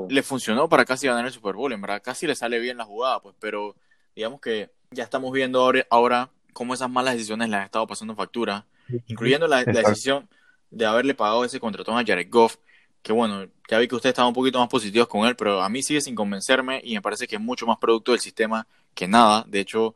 [0.10, 1.72] le, funcionó para casi ganar el Super Bowl.
[1.72, 3.36] En verdad, casi le sale bien la jugada, pues.
[3.40, 3.76] Pero
[4.16, 8.66] digamos que ya estamos viendo ahora, cómo esas malas decisiones le han estado pasando factura,
[9.08, 10.28] incluyendo la, decisión
[10.70, 12.58] de haberle pagado ese contratón a Jared Goff.
[13.02, 15.70] Que bueno, ya vi que usted estaba un poquito más positivos con él, pero a
[15.70, 19.08] mí sigue sin convencerme y me parece que es mucho más producto del sistema que
[19.08, 19.44] nada.
[19.48, 19.96] De hecho,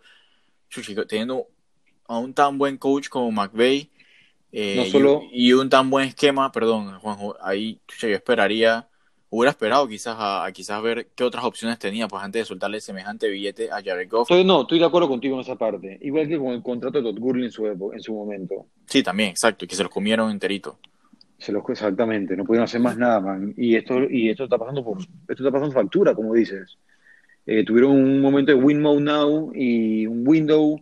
[1.08, 1.48] teniendo
[2.08, 3.90] a un tan buen coach como McVeigh
[4.58, 4.90] eh,
[5.34, 8.88] y, un tan buen esquema, perdón, Juanjo, ahí yo esperaría,
[9.30, 13.28] hubiera esperado quizás a, quizás ver qué otras opciones tenía, pues antes de soltarle semejante
[13.30, 14.30] billete a Jared Goff.
[14.46, 16.00] no, estoy de acuerdo contigo en esa parte.
[16.02, 18.68] Igual que con el contrato de Todd Gurley en su, en su momento.
[18.86, 20.80] Sí, también, exacto, que se los comieron enterito.
[21.38, 23.54] Se los exactamente, no pudieron hacer más nada, man.
[23.58, 26.78] Y esto, y esto está pasando por, esto está pasando factura, como dices.
[27.46, 30.80] Eh, tuvieron un momento de win mode now y un window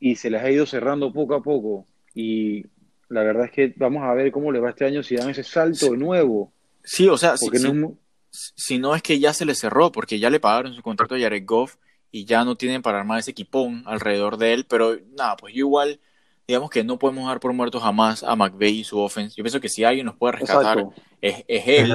[0.00, 1.86] y se les ha ido cerrando poco a poco.
[2.14, 2.64] Y
[3.08, 5.44] la verdad es que vamos a ver cómo le va este año si dan ese
[5.44, 6.52] salto de nuevo.
[6.84, 7.96] Sí, o sea, si no,
[8.30, 11.18] si no es que ya se le cerró, porque ya le pagaron su contrato a
[11.18, 11.76] Jared Goff
[12.10, 15.60] y ya no tienen para armar ese equipón alrededor de él, pero nada, pues yo
[15.60, 16.00] igual,
[16.46, 19.36] digamos que no podemos dar por muerto jamás a McVeigh y su offense.
[19.36, 20.86] Yo pienso que si alguien nos puede rescatar
[21.20, 21.94] es, él.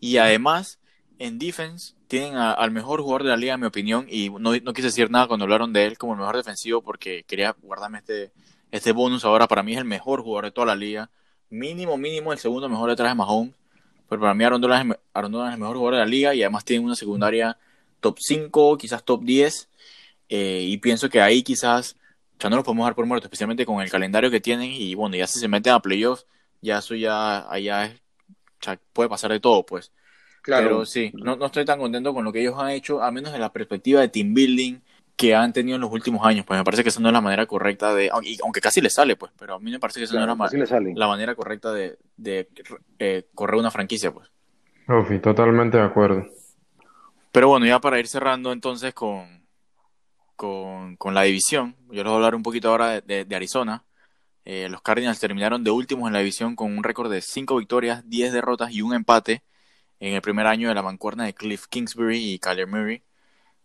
[0.00, 0.78] Y además,
[1.18, 4.72] en defense, tienen al mejor jugador de la liga, en mi opinión, y no, no
[4.72, 8.32] quise decir nada cuando hablaron de él como el mejor defensivo porque quería guardarme este
[8.70, 11.10] este bonus ahora para mí es el mejor jugador de toda la liga.
[11.50, 13.54] Mínimo, mínimo el segundo mejor detrás de Mahomes.
[14.08, 16.84] Pero para mí Aaron Donald, es, el mejor jugador de la liga y además tiene
[16.84, 17.58] una secundaria
[18.00, 19.68] top 5, quizás top 10.
[20.30, 21.96] Eh, y pienso que ahí quizás
[22.38, 24.70] ya no los podemos dar por muerto, especialmente con el calendario que tienen.
[24.72, 26.26] Y bueno, ya si se meten a playoffs,
[26.60, 27.94] ya eso ya allá
[28.92, 29.92] puede pasar de todo, pues.
[30.56, 33.34] Pero sí, no, no estoy tan contento con lo que ellos han hecho, a menos
[33.34, 34.80] en la perspectiva de team building
[35.16, 36.46] que han tenido en los últimos años.
[36.46, 38.08] Pues me parece que esa no es la manera correcta de.
[38.10, 40.80] Aunque casi le sale, pues, pero a mí me parece que esa no es la,
[40.94, 42.48] la, manera correcta de, de
[42.98, 44.30] eh, correr una franquicia, pues.
[44.88, 46.26] Ufi, totalmente de acuerdo.
[47.32, 49.44] Pero bueno, ya para ir cerrando entonces con,
[50.34, 53.84] con, con la división, yo les voy a hablar un poquito ahora de, de Arizona.
[54.44, 58.08] Eh, los Cardinals terminaron de últimos en la división con un récord de 5 victorias,
[58.08, 59.42] 10 derrotas y un empate
[60.00, 63.02] en el primer año de la mancuerna de Cliff Kingsbury y Kyler Murray.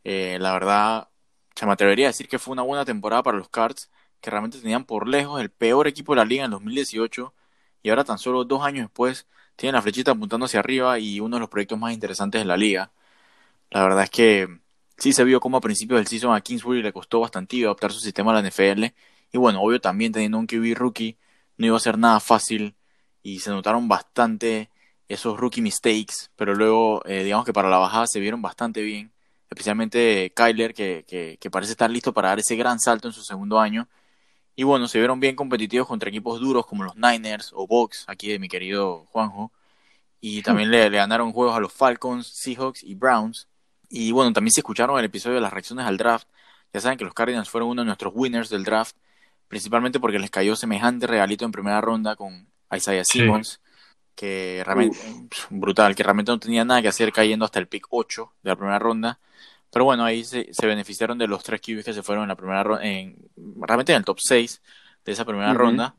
[0.03, 1.09] Eh, la verdad,
[1.55, 3.91] se me atrevería a decir que fue una buena temporada para los Cards,
[4.21, 7.33] que realmente tenían por lejos el peor equipo de la liga en 2018
[7.83, 11.35] y ahora tan solo dos años después tienen la flechita apuntando hacia arriba y uno
[11.37, 12.91] de los proyectos más interesantes de la liga.
[13.71, 14.47] La verdad es que
[14.97, 17.99] sí se vio como a principios del season a Kingsbury le costó bastante adoptar su
[17.99, 18.85] sistema a la NFL
[19.31, 21.17] y bueno, obvio también teniendo un QB rookie,
[21.57, 22.75] no iba a ser nada fácil
[23.23, 24.69] y se notaron bastante
[25.13, 29.12] esos rookie mistakes, pero luego eh, digamos que para la bajada se vieron bastante bien,
[29.49, 31.06] especialmente Kyler que,
[31.39, 33.88] que, parece estar listo para dar ese gran salto en su segundo año.
[34.56, 38.30] Y bueno, se vieron bien competitivos contra equipos duros como los Niners o Bucks, aquí
[38.30, 39.52] de mi querido Juanjo.
[40.21, 43.47] Y también le, le, ganaron juegos a los Falcons, Seahawks y Browns.
[43.89, 46.28] Y bueno, también se escucharon el episodio de las reacciones al draft.
[46.73, 48.95] Ya saben que los Cardinals fueron uno de nuestros winners del draft
[49.54, 53.62] principalmente porque les cayó semejante regalito en primera ronda con Isaiah Simmons,
[54.15, 54.97] que realmente,
[55.49, 58.56] brutal, que realmente no tenía nada que hacer cayendo hasta el pick 8 de la
[58.56, 59.19] primera ronda.
[59.71, 62.63] Pero bueno, ahí se, beneficiaron de los tres QBs que se fueron en la primera
[62.63, 63.17] ronda, en,
[63.60, 64.62] realmente en el top 6
[65.04, 65.95] de esa primera ronda.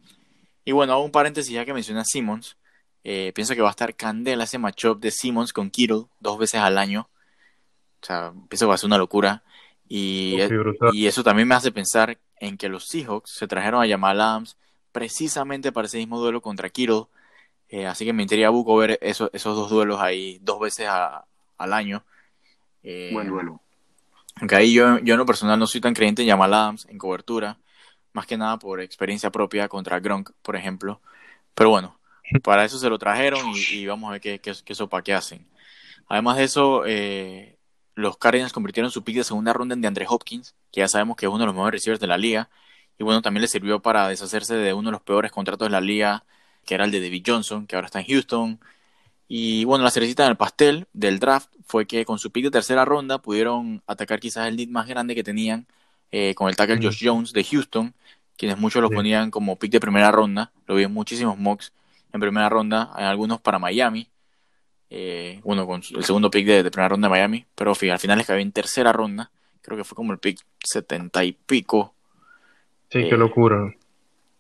[0.65, 2.57] Y bueno, hago un paréntesis ya que menciona Simmons.
[3.03, 6.61] Eh, pienso que va a estar candela ese matchup de Simmons con Kittle dos veces
[6.61, 7.09] al año.
[8.01, 9.43] O sea, pienso que va a ser una locura.
[9.89, 10.39] Y,
[10.93, 14.57] y eso también me hace pensar en que los Seahawks se trajeron a Jamal Adams
[14.93, 17.07] precisamente para ese mismo duelo contra Kittle.
[17.75, 22.05] Eh, así que me interesa buco ver esos dos duelos ahí dos veces al año.
[22.85, 23.61] Eh, Buen duelo.
[24.37, 26.99] Aunque ahí yo, yo en lo personal no soy tan creyente en Jamal Adams en
[26.99, 27.59] cobertura,
[28.13, 31.01] más que nada por experiencia propia contra Gronk, por ejemplo.
[31.57, 31.99] Pero bueno,
[32.45, 33.41] para eso se lo trajeron
[33.73, 35.45] y, vamos a ver qué, qué, qué sopa que hacen.
[36.07, 37.59] Además de eso, eh,
[37.97, 41.17] los Cardinals convirtieron su pick de segunda ronda en de Andre Hopkins, que ya sabemos
[41.17, 42.51] que es uno de los mejores receivers de la liga.
[42.99, 45.81] Y bueno, también le sirvió para deshacerse de uno de los peores contratos de la
[45.81, 46.25] liga,
[46.65, 48.61] que era el de David Johnson, que ahora está en Houston.
[49.29, 52.85] Y bueno, la cerecita del pastel del draft fue que con su pick de tercera
[52.85, 55.67] ronda pudieron atacar quizás el need más grande que tenían
[56.13, 57.95] eh, con el tackle Josh Jones de Houston,
[58.37, 60.53] quienes muchos lo ponían como pick de primera ronda.
[60.67, 61.73] Lo vi en muchísimos mocks
[62.13, 64.09] en primera ronda, hay algunos para Miami.
[64.91, 68.27] Eh, bueno, con el segundo pick de, primera ronda de Miami, pero al final les
[68.27, 71.95] cayó en tercera ronda, creo que fue como el pick setenta y pico.
[72.91, 73.75] Sí, qué eh, locura.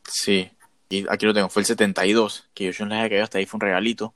[0.06, 0.48] Sí,
[0.88, 3.58] y aquí lo tengo, fue el 72, que yo les había caído hasta ahí, fue
[3.58, 4.14] un regalito.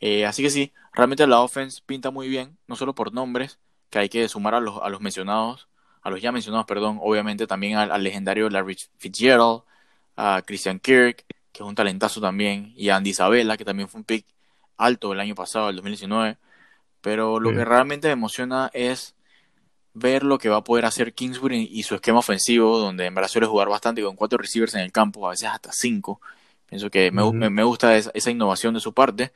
[0.00, 3.58] Eh, así que sí, realmente la offense pinta muy bien, no solo por nombres,
[3.90, 5.68] que hay que sumar a los, a los mencionados,
[6.02, 9.62] a los ya mencionados, perdón, obviamente también al, legendario Larry Fitzgerald,
[10.16, 13.98] a Christian Kirk, que es un talentazo también, y a Andy Isabella, que también fue
[14.00, 14.24] un pick
[14.76, 16.38] alto el año pasado, el 2019,
[17.00, 19.15] pero lo que realmente me emociona es
[19.96, 23.28] ver lo que va a poder hacer Kingsbury y su esquema ofensivo, donde en verdad
[23.28, 26.20] suele jugar bastante con cuatro receivers en el campo, a veces hasta cinco.
[26.68, 29.32] Pienso que me, gusta esa, innovación de su parte.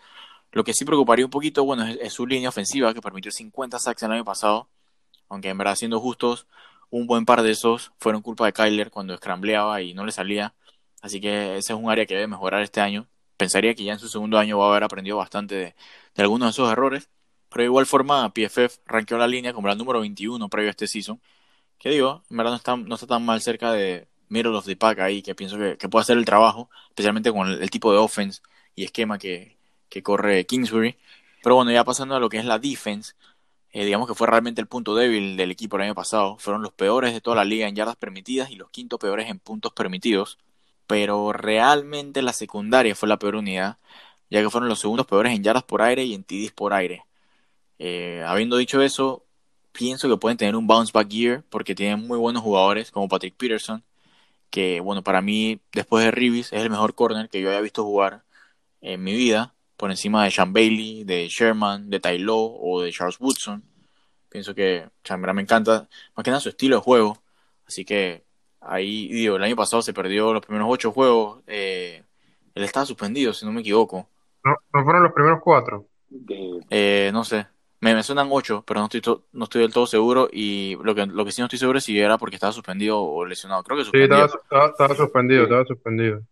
[0.53, 4.03] Lo que sí preocuparía un poquito, bueno, es, su línea ofensiva, que permitió 50 sacks
[4.03, 4.69] el año pasado,
[5.29, 6.47] aunque en verdad, siendo justos,
[6.91, 10.55] un buen par de esos fueron culpa de Kyler cuando escrambleaba y no le salía.
[11.03, 13.09] Así que ese es un área que debe mejorar este año
[13.41, 15.55] pensaría que ya en su segundo año va a haber aprendido bastante
[16.15, 17.09] de, algunos de esos errores.
[17.51, 20.87] Pero de igual forma, PFF ranqueó la línea como la número 21 previo a este
[20.87, 21.21] season.
[21.79, 24.77] Que digo, en verdad no está, no está tan mal cerca de middle of the
[24.77, 28.43] pack ahí, que pienso que, puede hacer el trabajo, especialmente con el, tipo de offense
[28.75, 29.59] y esquema que,
[30.03, 30.97] corre Kingsbury.
[31.43, 33.15] Pero bueno, ya pasando a lo que es la defense,
[33.73, 36.37] eh, digamos que fue realmente el punto débil del equipo el año pasado.
[36.39, 39.39] Fueron los peores de toda la liga en yardas permitidas y los quinto peores en
[39.39, 40.39] puntos permitidos
[40.91, 43.79] pero realmente la secundaria fue la peor unidad,
[44.29, 47.05] ya que fueron los segundos peores en yardas por aire y en TDs por aire.
[47.81, 49.25] Eh, habiendo dicho eso,
[49.73, 53.37] pienso que pueden tener un bounce back year porque tienen muy buenos jugadores como Patrick
[53.37, 53.83] Peterson,
[54.51, 57.85] que bueno, para mí después de Rivis es el mejor corner que yo haya visto
[57.85, 58.25] jugar
[58.81, 63.19] en mi vida, por encima de Sean Bailey, de Sherman, de Ty o de Charles
[63.21, 63.65] Woodson.
[64.29, 67.19] Pienso que Chambera me encanta, más que nada su estilo de juego,
[67.67, 68.25] así que
[68.61, 71.43] Ahí, digo, el año pasado se perdió los primeros ocho juegos.
[71.47, 72.03] Eh,
[72.55, 74.09] él estaba suspendido, si no me equivoco.
[74.45, 75.87] ¿No, ¿no fueron los primeros cuatro?
[76.69, 77.47] Eh, no sé.
[77.81, 79.03] Me, me, suenan ocho, pero no estoy,
[79.33, 80.29] no estoy del todo seguro.
[80.31, 83.03] Y lo que, lo que sí no estoy seguro es si era porque estaba suspendido
[83.03, 83.63] o lesionado.
[83.63, 84.29] Creo que suspendido.
[84.29, 86.23] Sí, estaba, suspendido, estaba suspendido.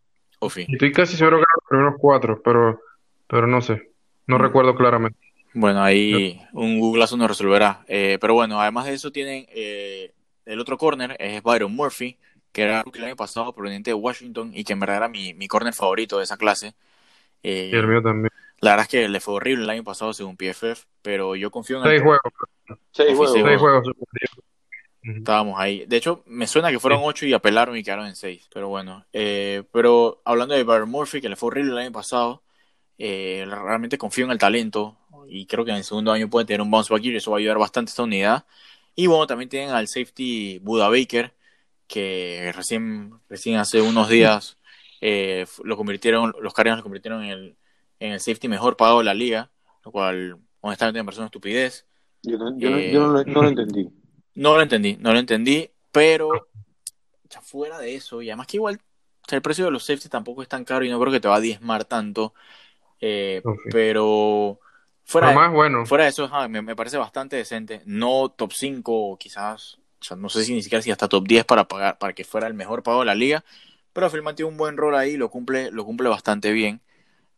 [0.41, 0.67] Ofi.
[0.69, 2.81] Estoy casi seguro que eran los primeros cuatro, pero,
[3.27, 3.91] pero no sé.
[4.27, 4.43] No mm.
[4.43, 5.19] recuerdo claramente.
[5.55, 7.85] Bueno, ahí un Googleazo nos resolverá.
[7.89, 10.13] Eh, pero bueno, además de eso tienen eh,
[10.45, 12.19] el otro corner, es Byron Murphy,
[12.53, 15.49] que era el año pasado proveniente de Washington y que en verdad era mi, mi
[15.49, 16.75] corner favorito de esa clase.
[17.43, 18.33] Eh, y el mío también.
[18.61, 21.79] La verdad es que le fue horrible el año pasado según PFF, pero yo confío
[21.79, 22.21] en Seis juegos.
[22.93, 23.33] Seis juegos.
[23.33, 23.89] Seis juegos.
[25.03, 25.87] Estábamos ahí.
[25.87, 28.49] De hecho, me suena que fueron ocho y apelaron y quedaron en seis.
[28.53, 29.07] Pero bueno.
[29.13, 32.43] Eh, pero hablando de Byron Murphy, que le fue horrible el año pasado,
[32.99, 34.99] eh, realmente confío en el talento
[35.29, 37.37] y creo que en el segundo año puede tener un bounce back y eso va
[37.37, 38.47] a ayudar bastante a esta unidad.
[38.97, 41.33] Y bueno, también tienen al safety Buda Baker,
[41.87, 44.59] que recién, recién hace unos días
[45.01, 47.57] eh, lo convirtieron, los Cardinals lo convirtieron en el,
[48.01, 49.51] en el safety mejor pagado de la liga,
[49.85, 51.87] lo cual honestamente me parece una estupidez.
[52.23, 53.91] Yo, no, lo, entendí.
[54.35, 56.31] No lo entendí, no lo entendí, pero
[57.29, 58.81] ya fuera de eso, y además que igual
[59.31, 61.37] el precio de los safeties tampoco es tan caro y no creo que te va
[61.37, 62.35] a diezmar tanto,
[63.01, 64.61] eh, pero
[65.05, 65.85] fuera, más bueno.
[65.87, 69.79] fuera de eso me, parece bastante decente, no top 5 quizás,
[70.17, 72.55] no sé si ni siquiera si hasta top 10 para pagar, para que fuera el
[72.55, 73.45] mejor pago de la liga,
[73.93, 76.81] pero Phil tiene un buen rol ahí, lo cumple, lo cumple bastante bien.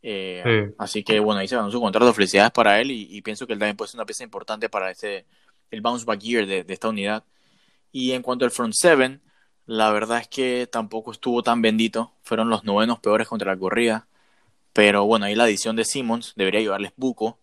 [0.03, 3.45] Eh, así que bueno, ahí se ganó su contrato, de felicidades para él y, pienso
[3.45, 5.25] que él también puede ser una pieza importante para este,
[5.69, 7.23] el bounce back year de, esta unidad.
[7.91, 9.21] Y en cuanto al front seven,
[9.65, 14.07] la verdad es que tampoco estuvo tan bendito, fueron los novenos peores contra la corrida,
[14.73, 17.37] pero bueno, ahí la adición de Simmons debería llevarles buco.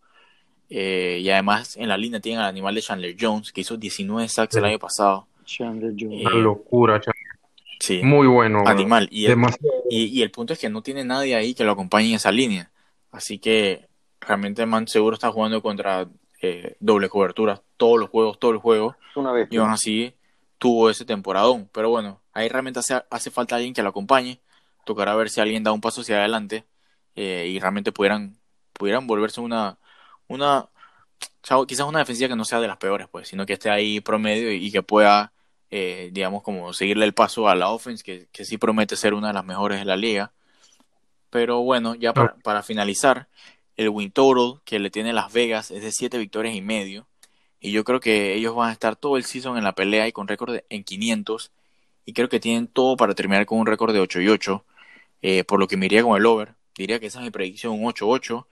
[0.70, 4.28] Eh, y además en la línea tienen al animal de Chandler Jones, que hizo 19
[4.28, 5.26] sacks el año pasado.
[5.44, 6.26] Chandler Jones.
[6.26, 7.18] Una locura, Chandler
[7.81, 8.03] Sí.
[8.03, 8.64] Muy bueno.
[8.66, 9.09] Animal.
[9.11, 9.39] Y el,
[9.89, 12.70] y, el, punto es que no tiene nadie ahí que lo acompañe en esa línea.
[13.11, 13.89] Así que
[14.20, 16.09] realmente Man seguro está jugando contra
[16.43, 18.97] eh, doble cobertura todos los juegos, todos los juegos.
[19.14, 19.49] Una vez.
[19.51, 20.14] Y aún así
[20.59, 21.68] tuvo ese temporadón.
[21.72, 24.41] Pero bueno, ahí realmente hace, hace falta alguien que lo acompañe.
[24.85, 26.64] Tocará ver si alguien da un paso hacia adelante
[27.14, 28.39] eh, y realmente pudieran,
[28.72, 29.79] pudieran volverse una,
[30.26, 30.68] una
[31.66, 34.53] quizás una defensiva que no sea de las peores, pues, sino que esté ahí promedio
[34.53, 35.33] y que pueda
[35.71, 39.29] eh, digamos, como seguirle el paso a la offense, que, que, sí promete ser una
[39.29, 40.33] de las mejores de la liga.
[41.31, 43.29] Pero bueno, ya para, finalizar,
[43.77, 47.07] el win total que le tiene Las Vegas es de 7 victorias y medio.
[47.61, 50.12] Y yo creo que ellos van a estar todo el season en la pelea y
[50.12, 51.53] con récord en 500.
[52.07, 54.64] Y creo que tienen todo para terminar con un récord de 8 y 8.
[55.23, 56.55] Eh, por lo que me iría con el over.
[56.77, 58.47] Diría que esa es mi predicción, un 8-8.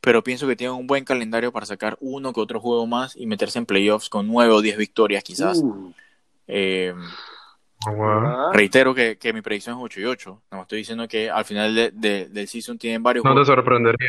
[0.00, 3.26] Pero pienso que tienen un buen calendario para sacar uno que otro juego más y
[3.26, 5.58] meterse en playoffs con 9 o 10 victorias quizás.
[5.58, 5.92] Uh.
[6.54, 6.94] Eh,
[8.52, 10.42] reitero que, mi predicción es 8 y 8.
[10.50, 11.90] No estoy diciendo que al final de,
[12.28, 13.48] del season tienen varios juegos.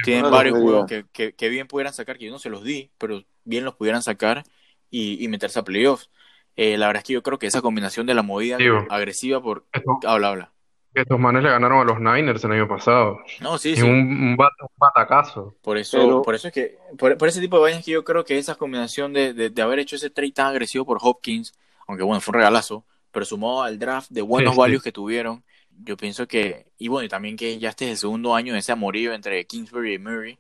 [0.03, 3.63] Tienen varios juegos que, bien pudieran sacar, que yo no se los di, pero bien
[3.63, 4.43] los pudieran sacar
[4.89, 6.09] y, meterse a playoffs.
[6.55, 8.57] Eh, la verdad es que yo creo que esa combinación de la movida
[8.89, 9.65] agresiva por.
[10.05, 10.53] habla, habla.
[10.93, 13.17] Estos manes le ganaron a los Niners el año pasado.
[13.41, 13.81] No, sí, sí.
[13.81, 14.37] Un,
[14.77, 15.55] batacazo.
[15.63, 18.37] Por eso, por eso es que, por, ese tipo de vainas que yo creo que
[18.37, 21.53] esa combinación de, de, haber hecho ese trade tan agresivo por Hopkins,
[21.93, 25.97] aunque bueno, fue un regalazo, pero sumado al draft de buenos values que tuvieron, yo
[25.97, 28.71] pienso que, y bueno, y también que ya este es el segundo año de ese
[28.71, 30.39] amorío entre Kingsbury y Murray,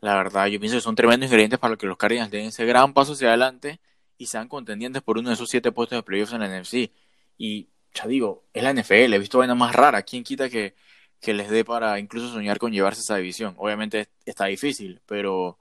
[0.00, 2.92] la verdad, yo pienso que son tremendos ingredientes para que los Cardinals den ese gran
[2.92, 3.80] paso hacia adelante
[4.18, 6.90] y sean contendientes por uno de esos siete puestos de playoffs en la NFC.
[7.38, 10.04] Y ya digo, es la NFL, he visto vainas más raras.
[10.04, 10.74] ¿Quién quita que,
[11.20, 13.54] que les dé para incluso soñar con llevarse esa división?
[13.58, 15.58] Obviamente está difícil, pero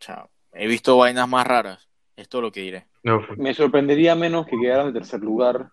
[0.00, 1.88] ya, he visto vainas más raras.
[2.16, 2.86] Es todo lo que diré.
[3.36, 5.70] Me sorprendería menos que quedaran en tercer lugar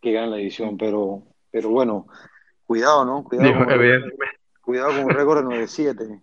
[0.00, 2.06] que ganen la edición, pero, pero bueno,
[2.66, 3.24] cuidado, ¿no?
[3.24, 3.68] Cuidado, con,
[4.62, 6.22] cuidado con un récord de 9-7.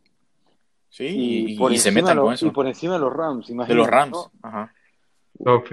[0.90, 2.48] Sí, y, se metan con eso.
[2.48, 4.74] Y por encima de los Rams, De los Rams, ajá.
[5.40, 5.64] Wow,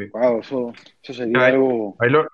[0.41, 1.97] eso, eso sería algo...
[2.01, 2.29] lo,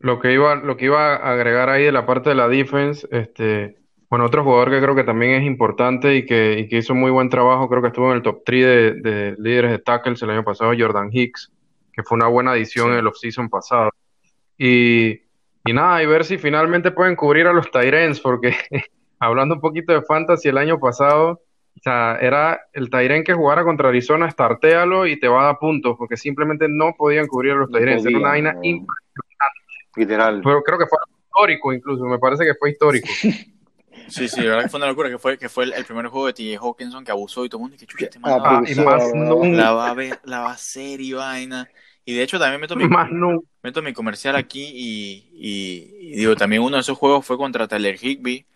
[0.00, 3.08] lo, que iba, lo que iba a agregar ahí de la parte de la defense,
[3.10, 3.78] este,
[4.10, 7.10] bueno, otro jugador que creo que también es importante y que, y que hizo muy
[7.10, 10.30] buen trabajo, creo que estuvo en el top 3 de, de líderes de tackles el
[10.30, 11.52] año pasado, Jordan Hicks,
[11.92, 13.90] que fue una buena adición en el offseason pasado.
[14.56, 15.20] Y,
[15.64, 18.54] y nada, y ver si finalmente pueden cubrir a los Tyrens, porque
[19.18, 21.42] hablando un poquito de fantasy el año pasado,
[21.76, 25.58] o sea, era el Tyren que jugara contra Arizona, startéalo y te va a dar
[25.58, 28.06] puntos, porque simplemente no podían cubrir a los Tyrens.
[28.06, 29.60] era una vaina impresionante.
[29.96, 30.40] Literal.
[30.42, 33.08] Pero creo que fue histórico incluso, me parece que fue histórico.
[34.08, 36.26] Sí, sí, la verdad que fue una locura, que fue, que fue el, primer juego
[36.26, 38.74] de TJ Hawkinson que abusó y todo el mundo, que chucha, este man ah, y
[38.74, 41.68] más la va a ver, la va a hacer y vaina.
[42.04, 42.88] Y de hecho también meto mi,
[43.62, 47.96] meto mi comercial aquí y, y, digo, también uno de esos juegos fue contra Tyler
[48.00, 48.46] Higby.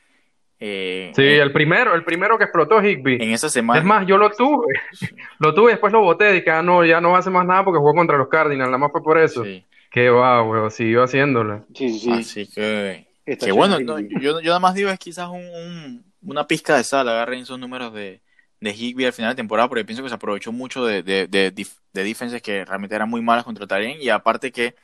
[0.59, 3.17] Eh, sí, el primero, el primero que explotó Higby.
[3.17, 3.81] En esa semana.
[3.81, 4.75] Es más, yo lo tuve,
[5.39, 7.45] lo tuve y después lo boté, dije, ah, no, ya no va a hacer más
[7.45, 9.45] nada porque jugó contra los Cardinals, nada más fue por eso.
[9.45, 9.65] Sí.
[9.91, 11.67] Qué va, weón, siguió haciéndolo.
[11.75, 12.11] Sí, sí.
[12.11, 16.85] Así que que bueno, yo, yo nada más digo es quizás un, una pizca de
[16.85, 18.21] sal, agarren esos números de,
[18.61, 21.67] de Higby al final de temporada, porque pienso que se aprovechó mucho de, de, de,
[21.93, 24.75] defenses que realmente eran muy malas contra Tarien, y aparte que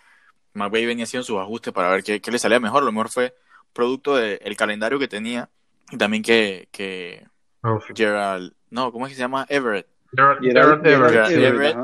[0.55, 2.83] McVay venía haciendo sus ajustes para ver qué, qué, le salía mejor.
[2.83, 3.35] Lo mejor fue
[3.73, 5.49] producto del calendario que tenía
[5.91, 7.27] y también que, que
[7.63, 9.47] oh, Gerald, no, ¿cómo es que se llama?
[9.49, 9.87] Everett.
[10.13, 11.77] Gerald, Everett.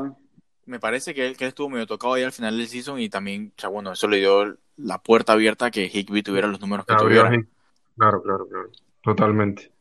[0.65, 3.53] Me parece que él, que estuvo medio tocado ahí al final del season y también,
[3.57, 6.85] o sea, bueno, eso le dio la puerta abierta a que Higby tuviera los números
[6.85, 7.29] que tuviera.
[7.97, 8.69] Claro, claro, claro.
[9.01, 9.71] Totalmente.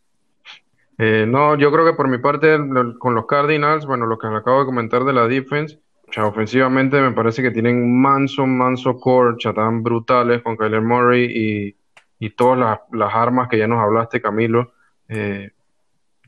[0.99, 2.57] Eh, no, yo creo que por mi parte,
[2.99, 6.27] con los Cardinals, bueno, lo que les acabo de comentar de la defense, o sea,
[6.27, 11.77] ofensivamente me parece que tienen manso, manso core, tan brutales con Kyler Murray y,
[12.25, 14.75] y todas las, las, armas que ya nos hablaste, Camilo.
[15.09, 15.51] Eh,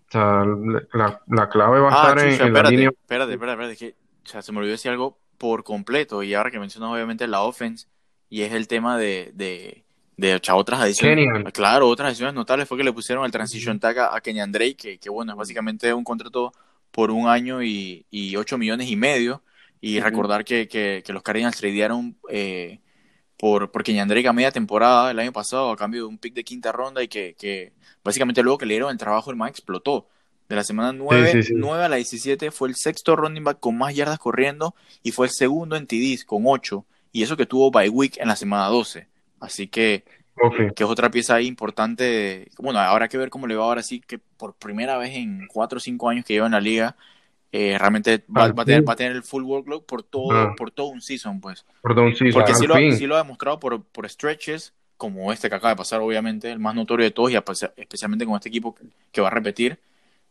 [0.08, 0.44] o sea,
[0.92, 2.88] la, la, clave va a ah, estar en, la línea.
[2.88, 6.22] Espérate, espérate, espérate, que o sea, se me olvidó decir algo por completo.
[6.22, 7.86] Y ahora que mencionas, obviamente, la offense,
[8.28, 11.28] y es el tema de, de de otras adiciones.
[11.52, 15.10] Claro, otras adiciones notables fue que le pusieron el transition tag a, Kenyan Drake, que,
[15.10, 16.52] bueno, es básicamente un contrato
[16.90, 19.42] por un año y, y 8 millones y medio.
[19.80, 22.80] Y recordar que, que, los Cardinals tradearon eh,
[23.36, 26.34] por, por Kenyan Drake a media temporada el año pasado a cambio de un pick
[26.34, 29.50] de quinta ronda y que, que básicamente luego que le dieron el trabajo el man
[29.50, 30.08] explotó.
[30.48, 33.94] De la semana 9, 9 a la 17 fue el sexto running back con más
[33.94, 37.88] yardas corriendo y fue el segundo en TDs con 8 y eso que tuvo by
[37.88, 39.08] week en la semana 12.
[39.40, 40.04] Así que,
[40.74, 42.48] que es otra pieza ahí importante.
[42.58, 45.78] Bueno, habrá que ver cómo le va ahora sí, que por primera vez en cuatro
[45.78, 46.96] o cinco años que lleva en la liga,
[47.52, 50.54] eh, realmente va, a tener, va, a tener, el full workload por todo, ah.
[50.56, 51.64] por todo un season, pues.
[51.80, 52.38] Por todo un season.
[52.38, 55.76] Porque sí lo, sí lo, ha demostrado por, por stretches, como este que acaba de
[55.76, 58.76] pasar, obviamente, el más notorio de todos, y especialmente con este equipo
[59.10, 59.78] que va a repetir.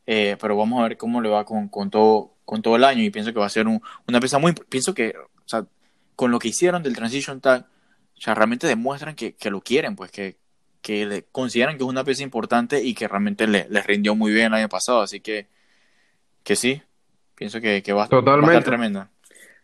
[0.07, 3.01] Eh, pero vamos a ver cómo le va con, con, todo, con todo el año
[3.01, 4.53] y pienso que va a ser un, una pieza muy...
[4.53, 5.65] Pienso que, o sea,
[6.15, 7.65] con lo que hicieron del Transition Tag,
[8.17, 10.37] o sea, realmente demuestran que, que lo quieren, pues que,
[10.81, 14.31] que le consideran que es una pieza importante y que realmente le, les rindió muy
[14.31, 15.01] bien el año pasado.
[15.01, 15.47] Así que,
[16.43, 16.81] que sí,
[17.35, 18.55] pienso que, que va, Totalmente.
[18.55, 19.09] a estar tremenda.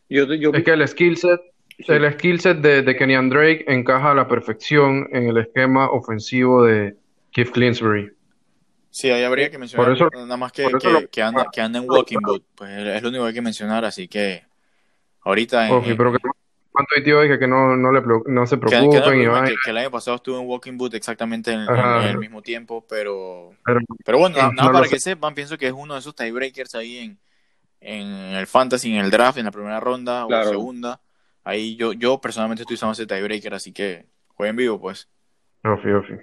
[0.09, 0.51] Yo, yo...
[0.53, 1.39] Es que el skill set,
[1.87, 6.65] el skill set de, de Kenyan Drake encaja a la perfección en el esquema ofensivo
[6.65, 6.95] de
[7.31, 8.11] Keith Clinsbury.
[8.91, 12.19] Sí, ahí habría que mencionar nada más que, que, que, anda, que anda en walking
[12.21, 12.43] boot.
[12.53, 14.43] Pues es lo único que hay que mencionar, así que
[15.21, 15.69] ahorita...
[15.69, 16.19] En, pero que
[16.71, 19.01] ¿Cuánto tío dije que no, no, le, no se preocupen?
[19.01, 23.51] Que, que, el año pasado estuve en Walking Boot exactamente en, el mismo tiempo, pero,
[24.05, 27.19] pero, bueno, nada, para que sepan, pienso que es uno de esos tiebreakers ahí en,
[27.81, 31.01] en el Fantasy, en el draft, en la primera ronda o segunda.
[31.43, 35.09] Ahí yo, yo personalmente estoy usando ese tiebreaker, así que jueguen vivo, pues.
[35.63, 36.13] Ofi, ofi.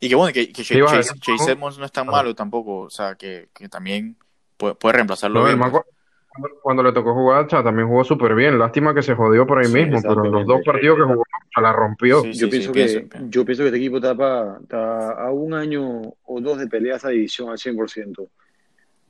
[0.00, 3.16] Y que bueno, que, que Chase, Chase, Edmonds no es tan malo tampoco, o sea,
[3.16, 4.16] que, que también
[4.56, 5.58] puede, puede reemplazarlo bien.
[6.62, 8.58] Cuando le tocó jugar, también jugó súper bien.
[8.58, 11.24] Lástima que se jodió por ahí mismo, pero los dos partidos que jugó,
[11.60, 12.24] la rompió.
[12.24, 14.12] yo, pienso que, yo pienso que este equipo está,
[14.62, 18.28] está, a un año o dos de pelea esa división al 100%.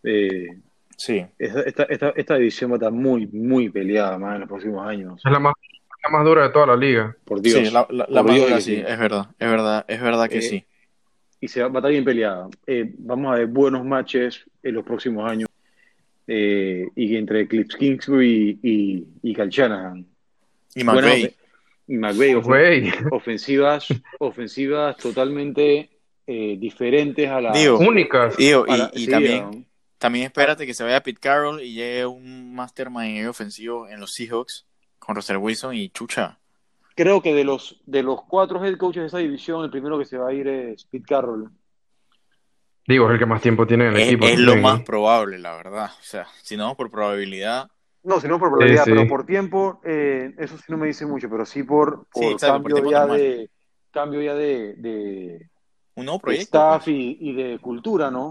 [0.04, 0.48] Eh,
[0.96, 1.26] sí.
[1.38, 5.20] Esta, esta, esta, división va a estar muy, muy peleada más en los próximos años.
[5.22, 5.54] Es la más,
[6.02, 7.14] la más dura de toda la liga.
[7.24, 7.58] Por Dios.
[7.58, 10.64] Sí, la, la, más dura, sí, es verdad, es verdad, es verdad que eh, sí.
[11.40, 12.48] Y se va, a estar bien peleada.
[12.66, 15.48] Eh, vamos a ver buenos matches en los próximos años
[16.26, 20.04] eh, y entre Clips Kingsbury y, y, Cal Shanahan.
[20.74, 21.34] Y McVay.
[21.86, 22.34] y McVay,
[23.10, 25.90] ofensivas, ofensivas totalmente
[26.26, 28.34] eh, diferentes a las únicas.
[28.38, 29.66] y, también,
[29.96, 34.66] también espérate que se vaya Pete Carroll y llegue un mastermind ofensivo en los Seahawks
[34.98, 36.38] con Russell Wilson y Chucha.
[36.98, 40.04] Creo que de los, de los cuatro head coaches de esa división, el primero que
[40.04, 41.48] se va a ir es Pete Carroll.
[42.88, 44.26] Digo, es el que más tiempo tiene en el equipo.
[44.26, 45.92] Es lo más probable, la verdad.
[45.96, 47.70] O sea, si no por probabilidad.
[48.02, 51.30] No, si no por probabilidad, pero por tiempo, eh, eso sí no me dice mucho,
[51.30, 52.08] pero sí por,
[52.40, 53.48] cambio, ya de,
[53.92, 55.46] cambio ya de,
[55.94, 56.58] un nuevo proyecto.
[56.58, 56.96] staff pues.
[56.96, 58.28] y, de cultura, ¿no?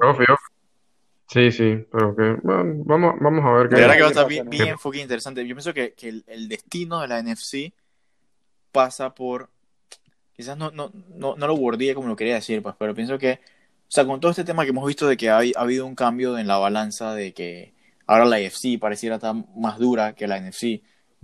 [1.27, 3.75] Sí, sí, pero que vamos, vamos a ver qué.
[3.75, 5.47] La verdad que va a estar bien, bien interesante.
[5.47, 7.71] Yo pienso que, que el, destino de la NFC
[8.71, 9.49] pasa por.
[10.33, 13.39] Quizás no, no, no, no lo bordía como lo quería decir, pues, pero pienso que
[13.87, 16.37] o sea, con todo este tema que hemos visto de que ha, habido un cambio
[16.37, 17.73] en la balanza, de que
[18.05, 20.81] ahora la NFC pareciera estar más dura que la NFC.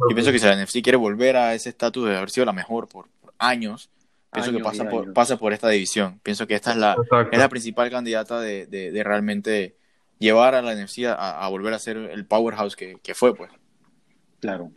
[0.09, 2.53] Yo pienso que si la NFC quiere volver a ese estatus de haber sido la
[2.53, 3.89] mejor por, años,
[4.31, 6.21] pienso que pasa por, pasa por esta división.
[6.23, 6.95] Pienso que esta es la,
[7.31, 9.75] es la principal candidata de, de, realmente
[10.17, 13.51] llevar a la NFC a, volver a ser el powerhouse que, que fue, pues.
[14.39, 14.71] Claro.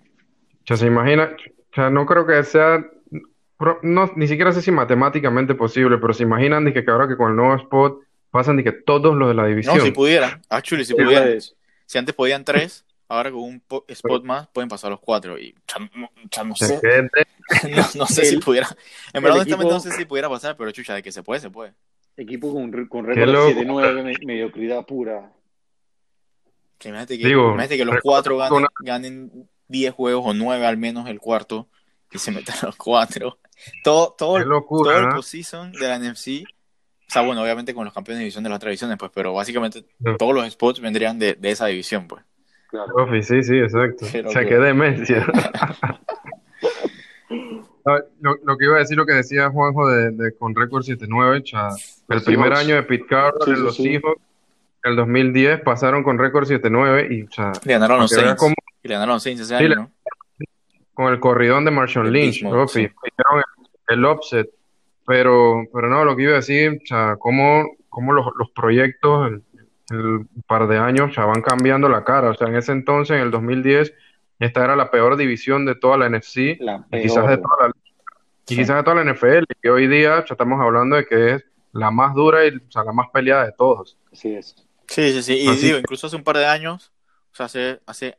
[0.67, 1.37] Sea, se imagina,
[1.77, 2.83] o sea, no creo que sea
[3.83, 7.31] no, ni siquiera sé si matemáticamente posible, pero se imaginan de que ahora que con
[7.31, 8.01] el nuevo spot
[8.31, 9.79] pasan de que todos los de la división.
[9.79, 11.27] No, si pudiera, actually, si pudiera.
[11.87, 15.39] Si antes podían tres, ahora con un spot más pueden pasar los cuatro.
[15.39, 15.55] Y
[16.31, 16.81] ya, no sé.
[17.95, 18.69] no, sé si pudiera.
[19.13, 21.51] En verdad, honestamente, no sé si pudiera pasar, pero chucha, de que se puede, se
[21.51, 21.73] puede.
[22.17, 25.33] Equipo con, con récord 7-9, mediocridad pura.
[26.85, 28.39] imagínate que, que los cuatro
[28.81, 31.69] ganen, 10 juegos o 9 al menos el cuarto
[32.13, 33.39] y se metan los cuatro.
[33.83, 34.39] Todo, todo,
[34.69, 35.09] todo el ¿eh?
[35.15, 36.45] postseason de la NFC
[37.09, 39.33] o sea, bueno, obviamente con los campeones de división de las otras divisiones, pues, pero
[39.33, 39.85] básicamente
[40.19, 42.25] todos los spots vendrían de, de esa división, pues.
[42.69, 42.93] Claro.
[43.23, 44.07] sí, sí, exacto.
[44.07, 45.25] o sea, qué demencia.
[48.21, 52.23] lo, que iba a decir, lo que decía Juanjo de, de con récord 7-9, el
[52.23, 54.17] primer año de Pete Carroll en los hijos,
[54.83, 57.29] el 2010 pasaron con récord 7-9 y,
[57.69, 58.43] le ganaron los Saints.
[58.87, 59.91] Y le ganaron ese año, ¿no?
[60.95, 62.69] Con el corridón de Marshall Lynch, hicieron
[63.89, 64.49] el, el offset
[65.07, 69.29] pero, pero no, lo que iba a decir, o sea, cómo, cómo los, los proyectos,
[69.29, 69.43] el,
[69.91, 72.31] el, par de años, ya van cambiando la cara.
[72.31, 73.95] O sea, en ese entonces, en el 2010,
[74.41, 77.73] esta era la peor división de toda la NFC y quizás de toda la,
[78.49, 79.45] y quizás de toda la NFL.
[79.63, 82.83] Y hoy día ya estamos hablando de que es la más dura y o sea,
[82.83, 83.97] la más peleada de todos.
[84.13, 84.57] Así es.
[84.89, 85.35] Sí, sí, sí.
[85.35, 86.93] Y digo, incluso hace un par de años,
[87.33, 88.19] o sea, hace, hace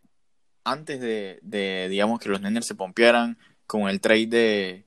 [0.67, 4.85] antes de, de digamos, que los Niners se pompearan con el trade de,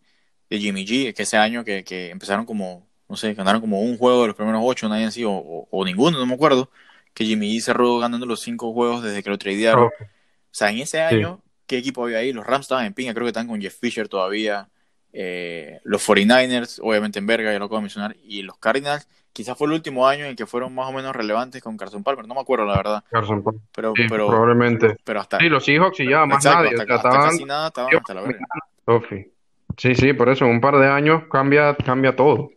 [0.51, 3.97] de Jimmy G, que ese año que, que empezaron como, no sé, ganaron como un
[3.97, 5.33] juego de los primeros ocho, nadie así, o,
[5.71, 6.71] o, ninguno, no me acuerdo,
[7.15, 9.87] que Jimmy G cerró ganando los cinco juegos desde que lo tradearon.
[9.87, 9.91] O
[10.51, 12.33] sea, en ese año, ¿qué equipo había ahí?
[12.33, 14.69] Los Rams estaban en pinga, creo que están con Jeff Fisher todavía.
[15.13, 19.57] Eh, los 49ers, obviamente en verga, ya lo acabo de mencionar, y los Cardinals, quizás
[19.57, 22.35] fue el último año en que fueron más o menos relevantes con Carson Palmer, no
[22.35, 23.05] me acuerdo la verdad.
[23.11, 23.63] Carson Palmer.
[23.75, 24.97] Pero, pero, probablemente.
[25.05, 26.71] Pero hasta, sí, los Seahawks y ya, más nadie.
[26.71, 28.47] Hasta, casi nada estaban hasta la verga.
[29.77, 32.51] Sí, sí, por eso en un par de años cambia, cambia todo.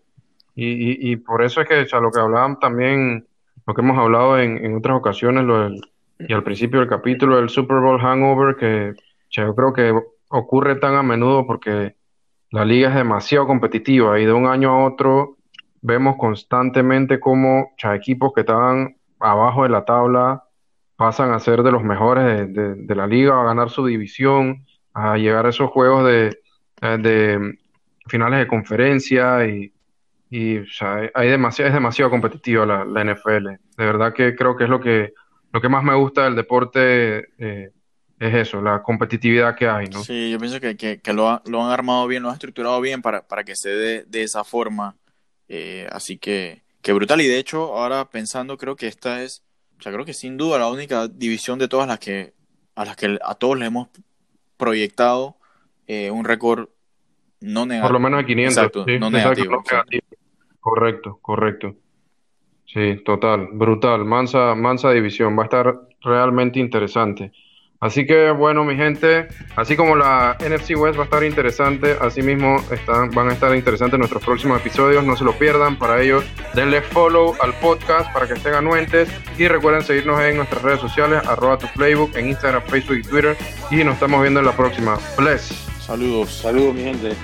[0.56, 3.26] Y, y, por eso es que o lo que hablaban también,
[3.66, 5.72] lo que hemos hablado en, en otras ocasiones, lo
[6.20, 8.94] y al principio del capítulo, el Super Bowl hangover, que
[9.30, 9.94] yo creo que
[10.30, 11.96] ocurre tan a menudo porque
[12.52, 15.38] la liga es demasiado competitiva y de un año a otro
[15.84, 20.44] vemos constantemente cómo equipos que estaban abajo de la tabla
[20.96, 25.46] pasan a ser de los mejores de, la liga, a ganar su división, a llegar
[25.46, 26.40] a esos juegos de,
[26.82, 27.54] eh,
[28.08, 29.72] finales de conferencia y,
[31.14, 33.50] hay demasiado, es demasiado competitiva la, NFL.
[33.78, 35.14] De verdad que creo que es lo que,
[35.52, 37.28] lo que más me gusta del deporte.
[37.38, 37.70] Eh,
[38.20, 39.88] es eso, la competitividad que hay.
[40.04, 43.44] Sí, yo pienso que, lo, lo, han armado bien, lo han estructurado bien para, para
[43.44, 44.96] que se dé de esa forma.
[45.56, 47.22] Eh, así que, que brutal.
[47.22, 49.44] Y de hecho, ahora pensando, creo que esta es,
[49.78, 52.34] o sea, creo que sin duda la única división de todas las que
[52.74, 53.90] a las que a todos le hemos
[54.58, 55.36] proyectado
[55.86, 56.70] eh, un récord
[57.40, 57.88] no negativo.
[57.88, 58.72] Por lo menos a 500.
[59.00, 59.64] no negativo.
[60.60, 61.76] Correcto, correcto.
[62.66, 64.06] Sí, total, brutal.
[64.06, 65.38] Mansa, mansa división.
[65.38, 67.32] Va a estar realmente interesante.
[67.84, 69.28] Así que bueno, mi gente,
[69.58, 73.54] así como la NFC West va a estar interesante, así mismo están, van a estar
[73.54, 75.78] interesantes nuestros próximos episodios, no se lo pierdan.
[75.78, 76.24] Para ello,
[76.54, 81.28] denle follow al podcast para que estén anuentes y recuerden seguirnos en nuestras redes sociales,
[81.28, 83.36] arroba tu playbook, en Instagram, Facebook y Twitter.
[83.70, 84.98] Y nos estamos viendo en la próxima.
[85.18, 85.50] Bless.
[85.86, 86.32] Saludos.
[86.42, 87.18] Saludos, mi gente.